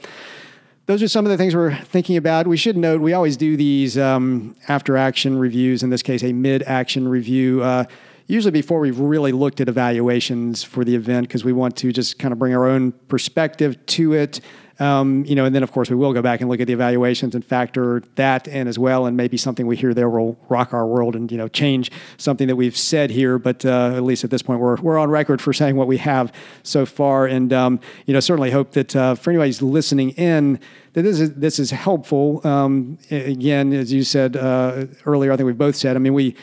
those 0.87 1.03
are 1.03 1.09
some 1.09 1.25
of 1.25 1.31
the 1.31 1.37
things 1.37 1.55
we're 1.55 1.75
thinking 1.75 2.17
about. 2.17 2.47
We 2.47 2.57
should 2.57 2.77
note 2.77 3.01
we 3.01 3.13
always 3.13 3.37
do 3.37 3.57
these 3.57 3.99
um, 3.99 4.57
after 4.69 4.97
action 4.97 5.39
reviews, 5.39 5.83
in 5.83 5.91
this 5.91 6.03
case, 6.03 6.23
a 6.23 6.33
mid 6.33 6.63
action 6.65 7.09
review. 7.09 7.63
Uh, 7.63 7.85
usually 8.27 8.53
before 8.53 8.81
we've 8.81 8.99
really 8.99 9.33
looked 9.33 9.61
at 9.61 9.69
evaluations 9.69 10.63
for 10.63 10.85
the 10.85 10.95
event 10.95 11.29
because 11.29 11.45
we 11.45 11.53
want 11.53 11.77
to 11.77 11.93
just 11.93 12.19
kind 12.19 12.33
of 12.33 12.39
bring 12.39 12.55
our 12.55 12.67
own 12.67 12.93
perspective 12.93 13.85
to 13.87 14.13
it. 14.15 14.41
Um, 14.79 15.25
you 15.25 15.35
know, 15.35 15.47
and 15.47 15.55
then 15.55 15.63
of 15.63 15.73
course 15.73 15.89
we 15.89 15.97
will 15.97 16.13
go 16.13 16.21
back 16.21 16.43
and 16.43 16.51
look 16.51 16.61
at 16.61 16.67
the 16.67 16.75
evaluations 16.75 17.35
and 17.35 17.43
factor 17.43 18.03
that 18.17 18.47
in 18.47 18.69
as 18.69 18.79
well, 18.79 19.07
and 19.07 19.17
maybe 19.17 19.39
something 19.39 19.67
we 19.67 19.75
hear 19.75 19.95
there 19.95 20.11
will 20.11 20.39
rock 20.51 20.75
our 20.75 20.87
world 20.87 21.17
and 21.17 21.33
you 21.33 21.39
know 21.39 21.49
change 21.49 21.91
something 22.19 22.47
that 22.47 22.57
we've 22.57 22.77
said 22.77 23.11
here. 23.11 23.39
But 23.39 23.65
uh, 23.65 23.95
at 23.97 24.03
least 24.03 24.23
at 24.23 24.29
this 24.29 24.43
point, 24.43 24.61
we're 24.61 24.77
we're 24.77 24.99
on 24.99 25.09
record 25.09 25.41
for 25.41 25.53
saying 25.55 25.77
what 25.77 25.87
we 25.87 25.97
have 25.99 26.31
so 26.63 26.85
far, 26.85 27.25
and 27.27 27.55
um, 27.55 27.81
you 28.05 28.13
know 28.13 28.21
certainly 28.21 28.51
hope 28.51 28.73
that 28.73 28.95
uh, 28.95 29.15
for 29.15 29.31
anybody 29.31 29.49
who's 29.49 29.63
listening 29.63 30.11
in 30.11 30.61
that 30.93 31.03
this 31.03 31.21
is 31.21 31.33
this 31.33 31.59
is 31.59 31.71
helpful. 31.71 32.47
Um, 32.47 32.99
again, 33.11 33.73
as 33.73 33.95
you 33.95 34.05
said 34.05 34.37
uh, 34.37 34.89
earlier, 35.07 35.33
I 35.33 35.39
think 35.39 35.47
we've 35.47 35.57
both 35.57 35.77
said. 35.77 35.97
I 35.97 36.01
mean, 36.01 36.13
we 36.13 36.37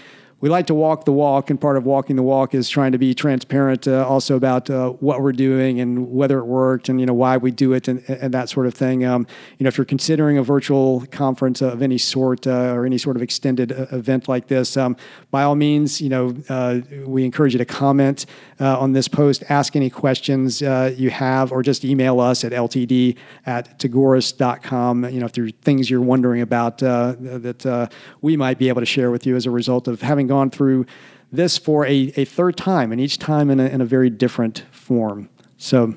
we 0.44 0.50
like 0.50 0.68
to 0.68 0.74
walk 0.74 1.06
the 1.06 1.12
walk, 1.14 1.50
and 1.50 1.62
part 1.62 1.78
of 1.78 1.86
walking 1.86 2.18
the 2.18 2.22
walk 2.22 2.54
is 2.54 2.68
trying 2.68 2.92
to 2.92 2.98
be 2.98 3.14
transparent 3.14 3.88
uh, 3.88 4.06
also 4.06 4.36
about 4.36 4.70
uh, 4.70 4.90
what 4.90 5.22
we're 5.22 5.32
doing 5.32 5.80
and 5.80 6.12
whether 6.12 6.38
it 6.40 6.44
worked 6.44 6.90
and 6.90 7.00
you 7.00 7.06
know 7.06 7.14
why 7.14 7.38
we 7.38 7.50
do 7.50 7.72
it 7.72 7.88
and, 7.88 8.04
and 8.10 8.34
that 8.34 8.50
sort 8.50 8.68
of 8.68 8.74
thing. 8.74 9.06
Um, 9.06 9.26
you 9.58 9.64
know, 9.64 9.70
if 9.70 9.78
you're 9.78 9.86
considering 9.86 10.38
a 10.38 10.44
virtual 10.44 11.06
conference 11.12 11.62
of 11.62 11.82
any 11.82 11.98
sort 11.98 12.46
uh, 12.46 12.74
or 12.74 12.86
any 12.86 12.98
sort 12.98 13.16
of 13.16 13.22
extended 13.22 13.72
uh, 13.72 13.86
event 13.94 14.28
like 14.28 14.48
this, 14.48 14.76
um, 14.76 14.98
by 15.32 15.44
all 15.44 15.56
means, 15.56 16.02
you 16.02 16.10
know, 16.10 16.36
uh, 16.50 16.82
we 17.06 17.24
encourage 17.24 17.54
you 17.54 17.60
to 17.60 17.64
comment 17.64 18.26
uh, 18.60 18.78
on 18.78 18.92
this 18.92 19.08
post, 19.08 19.46
ask 19.48 19.78
any 19.78 19.90
questions 19.90 20.60
you 20.60 21.10
have, 21.10 21.54
or 21.54 21.64
just 21.64 21.86
email 21.86 22.20
us 22.20 22.44
at 22.44 22.52
ltd 22.52 23.16
at 23.46 23.80
tagoras.com. 23.80 25.06
You 25.06 25.22
know, 25.22 25.26
if 25.26 25.32
there 25.32 25.46
are 25.46 25.52
things 25.62 25.90
you're 25.90 26.02
wondering 26.02 26.42
about 26.42 26.80
that 26.80 27.90
we 28.20 28.36
might 28.36 28.58
be 28.58 28.68
able 28.68 28.82
to 28.82 28.86
share 28.86 29.10
with 29.10 29.26
you 29.26 29.38
as 29.38 29.46
a 29.46 29.50
result 29.50 29.88
of 29.88 30.02
having 30.02 30.33
gone 30.34 30.50
through 30.50 30.86
this 31.32 31.58
for 31.58 31.86
a, 31.86 32.12
a 32.16 32.26
third 32.26 32.56
time, 32.58 32.92
and 32.92 33.00
each 33.00 33.18
time 33.20 33.50
in 33.54 33.60
a, 33.60 33.66
in 33.66 33.82
a 33.82 33.86
very 33.86 34.10
different 34.10 34.64
form. 34.72 35.30
So, 35.58 35.96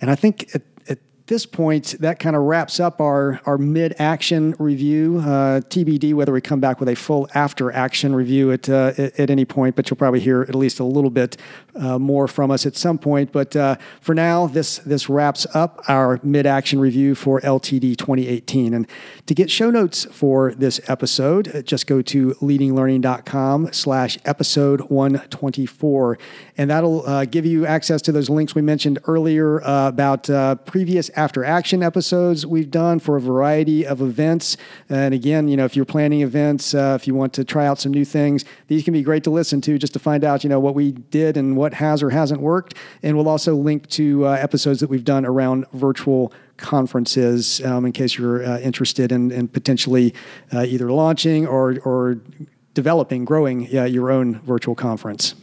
and 0.00 0.10
I 0.10 0.14
think 0.14 0.36
this 1.26 1.46
point, 1.46 1.94
that 2.00 2.18
kind 2.18 2.36
of 2.36 2.42
wraps 2.42 2.78
up 2.78 3.00
our, 3.00 3.40
our 3.46 3.56
mid 3.56 3.94
action 3.98 4.54
review. 4.58 5.20
Uh, 5.20 5.60
TBD 5.62 6.12
whether 6.12 6.32
we 6.32 6.40
come 6.42 6.60
back 6.60 6.80
with 6.80 6.88
a 6.88 6.94
full 6.94 7.26
after 7.34 7.72
action 7.72 8.14
review 8.14 8.52
at, 8.52 8.68
uh, 8.68 8.92
at, 8.98 9.30
any 9.30 9.46
point, 9.46 9.74
but 9.74 9.88
you'll 9.88 9.96
probably 9.96 10.20
hear 10.20 10.42
at 10.42 10.54
least 10.54 10.80
a 10.80 10.84
little 10.84 11.08
bit 11.08 11.38
uh, 11.76 11.98
more 11.98 12.28
from 12.28 12.50
us 12.50 12.66
at 12.66 12.76
some 12.76 12.98
point. 12.98 13.32
But 13.32 13.56
uh, 13.56 13.76
for 14.02 14.14
now, 14.14 14.48
this, 14.48 14.78
this 14.78 15.08
wraps 15.08 15.46
up 15.54 15.82
our 15.88 16.20
mid 16.22 16.44
action 16.44 16.78
review 16.78 17.14
for 17.14 17.40
LTD 17.40 17.96
2018. 17.96 18.74
And 18.74 18.86
to 19.24 19.34
get 19.34 19.50
show 19.50 19.70
notes 19.70 20.04
for 20.04 20.52
this 20.54 20.78
episode, 20.88 21.54
uh, 21.54 21.62
just 21.62 21.86
go 21.86 22.02
to 22.02 22.34
leadinglearning.com 22.34 23.72
slash 23.72 24.18
episode 24.26 24.82
124. 24.82 26.18
And 26.58 26.70
that'll 26.70 27.06
uh, 27.06 27.24
give 27.24 27.46
you 27.46 27.64
access 27.64 28.02
to 28.02 28.12
those 28.12 28.28
links 28.28 28.54
we 28.54 28.60
mentioned 28.60 28.98
earlier 29.06 29.60
about 29.64 30.24
previous 30.66 31.10
after 31.16 31.44
action 31.44 31.82
episodes 31.82 32.46
we've 32.46 32.70
done 32.70 32.98
for 32.98 33.16
a 33.16 33.20
variety 33.20 33.86
of 33.86 34.00
events. 34.00 34.56
And 34.88 35.14
again, 35.14 35.48
you 35.48 35.56
know, 35.56 35.64
if 35.64 35.76
you're 35.76 35.84
planning 35.84 36.22
events, 36.22 36.74
uh, 36.74 36.96
if 37.00 37.06
you 37.06 37.14
want 37.14 37.32
to 37.34 37.44
try 37.44 37.66
out 37.66 37.78
some 37.78 37.92
new 37.92 38.04
things, 38.04 38.44
these 38.68 38.82
can 38.82 38.92
be 38.92 39.02
great 39.02 39.24
to 39.24 39.30
listen 39.30 39.60
to 39.62 39.78
just 39.78 39.92
to 39.92 39.98
find 39.98 40.24
out, 40.24 40.44
you 40.44 40.50
know, 40.50 40.60
what 40.60 40.74
we 40.74 40.92
did 40.92 41.36
and 41.36 41.56
what 41.56 41.74
has 41.74 42.02
or 42.02 42.10
hasn't 42.10 42.40
worked. 42.40 42.74
And 43.02 43.16
we'll 43.16 43.28
also 43.28 43.54
link 43.54 43.88
to 43.90 44.26
uh, 44.26 44.32
episodes 44.32 44.80
that 44.80 44.90
we've 44.90 45.04
done 45.04 45.24
around 45.24 45.66
virtual 45.72 46.32
conferences 46.56 47.64
um, 47.64 47.84
in 47.84 47.92
case 47.92 48.16
you're 48.16 48.44
uh, 48.44 48.58
interested 48.60 49.12
in, 49.12 49.30
in 49.30 49.48
potentially 49.48 50.14
uh, 50.52 50.62
either 50.62 50.90
launching 50.90 51.46
or, 51.46 51.78
or 51.80 52.18
developing, 52.74 53.24
growing 53.24 53.62
your 53.70 54.10
own 54.10 54.40
virtual 54.40 54.74
conference. 54.74 55.34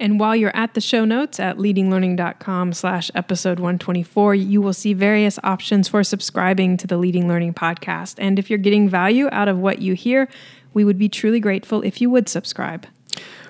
And 0.00 0.20
while 0.20 0.36
you're 0.36 0.56
at 0.56 0.74
the 0.74 0.80
show 0.80 1.04
notes 1.04 1.40
at 1.40 1.58
leadinglearning.com 1.58 2.72
slash 2.72 3.10
episode 3.14 3.58
124, 3.58 4.34
you 4.34 4.62
will 4.62 4.72
see 4.72 4.94
various 4.94 5.38
options 5.42 5.88
for 5.88 6.04
subscribing 6.04 6.76
to 6.76 6.86
the 6.86 6.96
Leading 6.96 7.26
Learning 7.26 7.52
podcast. 7.52 8.14
And 8.18 8.38
if 8.38 8.48
you're 8.48 8.58
getting 8.58 8.88
value 8.88 9.28
out 9.32 9.48
of 9.48 9.58
what 9.58 9.80
you 9.80 9.94
hear, 9.94 10.28
we 10.72 10.84
would 10.84 10.98
be 10.98 11.08
truly 11.08 11.40
grateful 11.40 11.82
if 11.82 12.00
you 12.00 12.10
would 12.10 12.28
subscribe. 12.28 12.86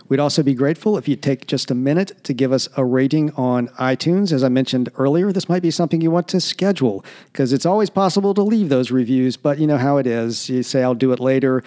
We'd 0.08 0.20
also 0.20 0.42
be 0.42 0.54
grateful 0.54 0.96
if 0.96 1.06
you 1.06 1.16
take 1.16 1.46
just 1.46 1.70
a 1.70 1.74
minute 1.74 2.24
to 2.24 2.32
give 2.32 2.50
us 2.50 2.66
a 2.78 2.84
rating 2.84 3.30
on 3.32 3.68
iTunes. 3.68 4.32
As 4.32 4.42
I 4.42 4.48
mentioned 4.48 4.88
earlier, 4.96 5.32
this 5.32 5.50
might 5.50 5.60
be 5.60 5.70
something 5.70 6.00
you 6.00 6.10
want 6.10 6.28
to 6.28 6.40
schedule 6.40 7.04
because 7.30 7.52
it's 7.52 7.66
always 7.66 7.90
possible 7.90 8.32
to 8.32 8.42
leave 8.42 8.70
those 8.70 8.90
reviews, 8.90 9.36
but 9.36 9.58
you 9.58 9.66
know 9.66 9.76
how 9.76 9.98
it 9.98 10.06
is. 10.06 10.48
You 10.48 10.62
say, 10.62 10.82
I'll 10.82 10.94
do 10.94 11.12
it 11.12 11.20
later 11.20 11.62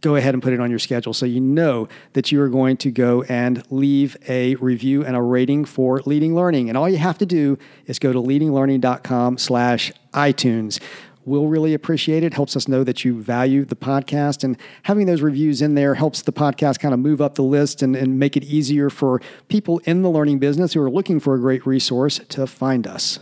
go 0.00 0.16
ahead 0.16 0.34
and 0.34 0.42
put 0.42 0.52
it 0.52 0.60
on 0.60 0.70
your 0.70 0.78
schedule. 0.78 1.14
So 1.14 1.26
you 1.26 1.40
know 1.40 1.88
that 2.12 2.30
you 2.30 2.40
are 2.42 2.48
going 2.48 2.76
to 2.78 2.90
go 2.90 3.22
and 3.22 3.62
leave 3.70 4.16
a 4.28 4.54
review 4.56 5.04
and 5.04 5.16
a 5.16 5.22
rating 5.22 5.64
for 5.64 6.00
leading 6.04 6.34
learning. 6.34 6.68
And 6.68 6.76
all 6.76 6.88
you 6.88 6.98
have 6.98 7.18
to 7.18 7.26
do 7.26 7.58
is 7.86 7.98
go 7.98 8.12
to 8.12 8.18
leadinglearning.com 8.18 9.38
slash 9.38 9.92
itunes. 10.12 10.80
We'll 11.26 11.46
really 11.46 11.72
appreciate 11.72 12.22
it. 12.22 12.34
Helps 12.34 12.54
us 12.54 12.68
know 12.68 12.84
that 12.84 13.02
you 13.02 13.22
value 13.22 13.64
the 13.64 13.76
podcast 13.76 14.44
and 14.44 14.58
having 14.82 15.06
those 15.06 15.22
reviews 15.22 15.62
in 15.62 15.74
there 15.74 15.94
helps 15.94 16.20
the 16.20 16.32
podcast 16.32 16.80
kind 16.80 16.92
of 16.92 17.00
move 17.00 17.22
up 17.22 17.36
the 17.36 17.42
list 17.42 17.80
and, 17.80 17.96
and 17.96 18.18
make 18.18 18.36
it 18.36 18.44
easier 18.44 18.90
for 18.90 19.22
people 19.48 19.78
in 19.84 20.02
the 20.02 20.10
learning 20.10 20.38
business 20.38 20.74
who 20.74 20.82
are 20.82 20.90
looking 20.90 21.18
for 21.18 21.34
a 21.34 21.38
great 21.38 21.66
resource 21.66 22.20
to 22.28 22.46
find 22.46 22.86
us 22.86 23.20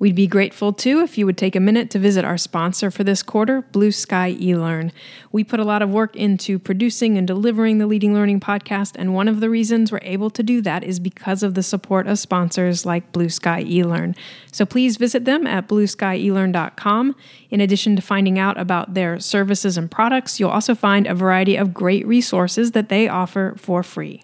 We'd 0.00 0.14
be 0.14 0.26
grateful 0.26 0.72
too 0.72 1.00
if 1.00 1.18
you 1.18 1.26
would 1.26 1.36
take 1.36 1.54
a 1.54 1.60
minute 1.60 1.90
to 1.90 1.98
visit 1.98 2.24
our 2.24 2.38
sponsor 2.38 2.90
for 2.90 3.04
this 3.04 3.22
quarter, 3.22 3.60
Blue 3.60 3.92
Sky 3.92 4.34
eLearn. 4.40 4.92
We 5.30 5.44
put 5.44 5.60
a 5.60 5.64
lot 5.64 5.82
of 5.82 5.90
work 5.90 6.16
into 6.16 6.58
producing 6.58 7.18
and 7.18 7.26
delivering 7.26 7.76
the 7.76 7.86
Leading 7.86 8.14
Learning 8.14 8.40
podcast, 8.40 8.94
and 8.98 9.12
one 9.12 9.28
of 9.28 9.40
the 9.40 9.50
reasons 9.50 9.92
we're 9.92 10.00
able 10.00 10.30
to 10.30 10.42
do 10.42 10.62
that 10.62 10.84
is 10.84 10.98
because 10.98 11.42
of 11.42 11.52
the 11.52 11.62
support 11.62 12.06
of 12.06 12.18
sponsors 12.18 12.86
like 12.86 13.12
Blue 13.12 13.28
Sky 13.28 13.62
eLearn. 13.62 14.16
So 14.50 14.64
please 14.64 14.96
visit 14.96 15.26
them 15.26 15.46
at 15.46 15.68
blueskyelearn.com. 15.68 17.14
In 17.50 17.60
addition 17.60 17.94
to 17.96 18.00
finding 18.00 18.38
out 18.38 18.58
about 18.58 18.94
their 18.94 19.20
services 19.20 19.76
and 19.76 19.90
products, 19.90 20.40
you'll 20.40 20.48
also 20.48 20.74
find 20.74 21.06
a 21.06 21.14
variety 21.14 21.56
of 21.56 21.74
great 21.74 22.06
resources 22.06 22.70
that 22.70 22.88
they 22.88 23.06
offer 23.06 23.54
for 23.58 23.82
free. 23.82 24.22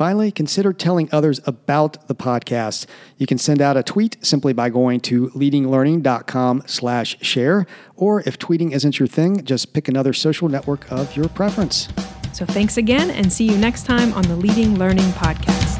Finally, 0.00 0.32
consider 0.32 0.72
telling 0.72 1.10
others 1.12 1.42
about 1.44 2.08
the 2.08 2.14
podcast. 2.14 2.86
You 3.18 3.26
can 3.26 3.36
send 3.36 3.60
out 3.60 3.76
a 3.76 3.82
tweet 3.82 4.16
simply 4.22 4.54
by 4.54 4.70
going 4.70 5.00
to 5.00 5.28
leadinglearning.com 5.32 6.62
slash 6.64 7.18
share, 7.20 7.66
or 7.96 8.22
if 8.24 8.38
tweeting 8.38 8.72
isn't 8.72 8.98
your 8.98 9.06
thing, 9.06 9.44
just 9.44 9.74
pick 9.74 9.88
another 9.88 10.14
social 10.14 10.48
network 10.48 10.90
of 10.90 11.14
your 11.14 11.28
preference. 11.28 11.90
So 12.32 12.46
thanks 12.46 12.78
again, 12.78 13.10
and 13.10 13.30
see 13.30 13.44
you 13.44 13.58
next 13.58 13.84
time 13.84 14.14
on 14.14 14.22
the 14.22 14.36
Leading 14.36 14.78
Learning 14.78 15.04
Podcast. 15.12 15.79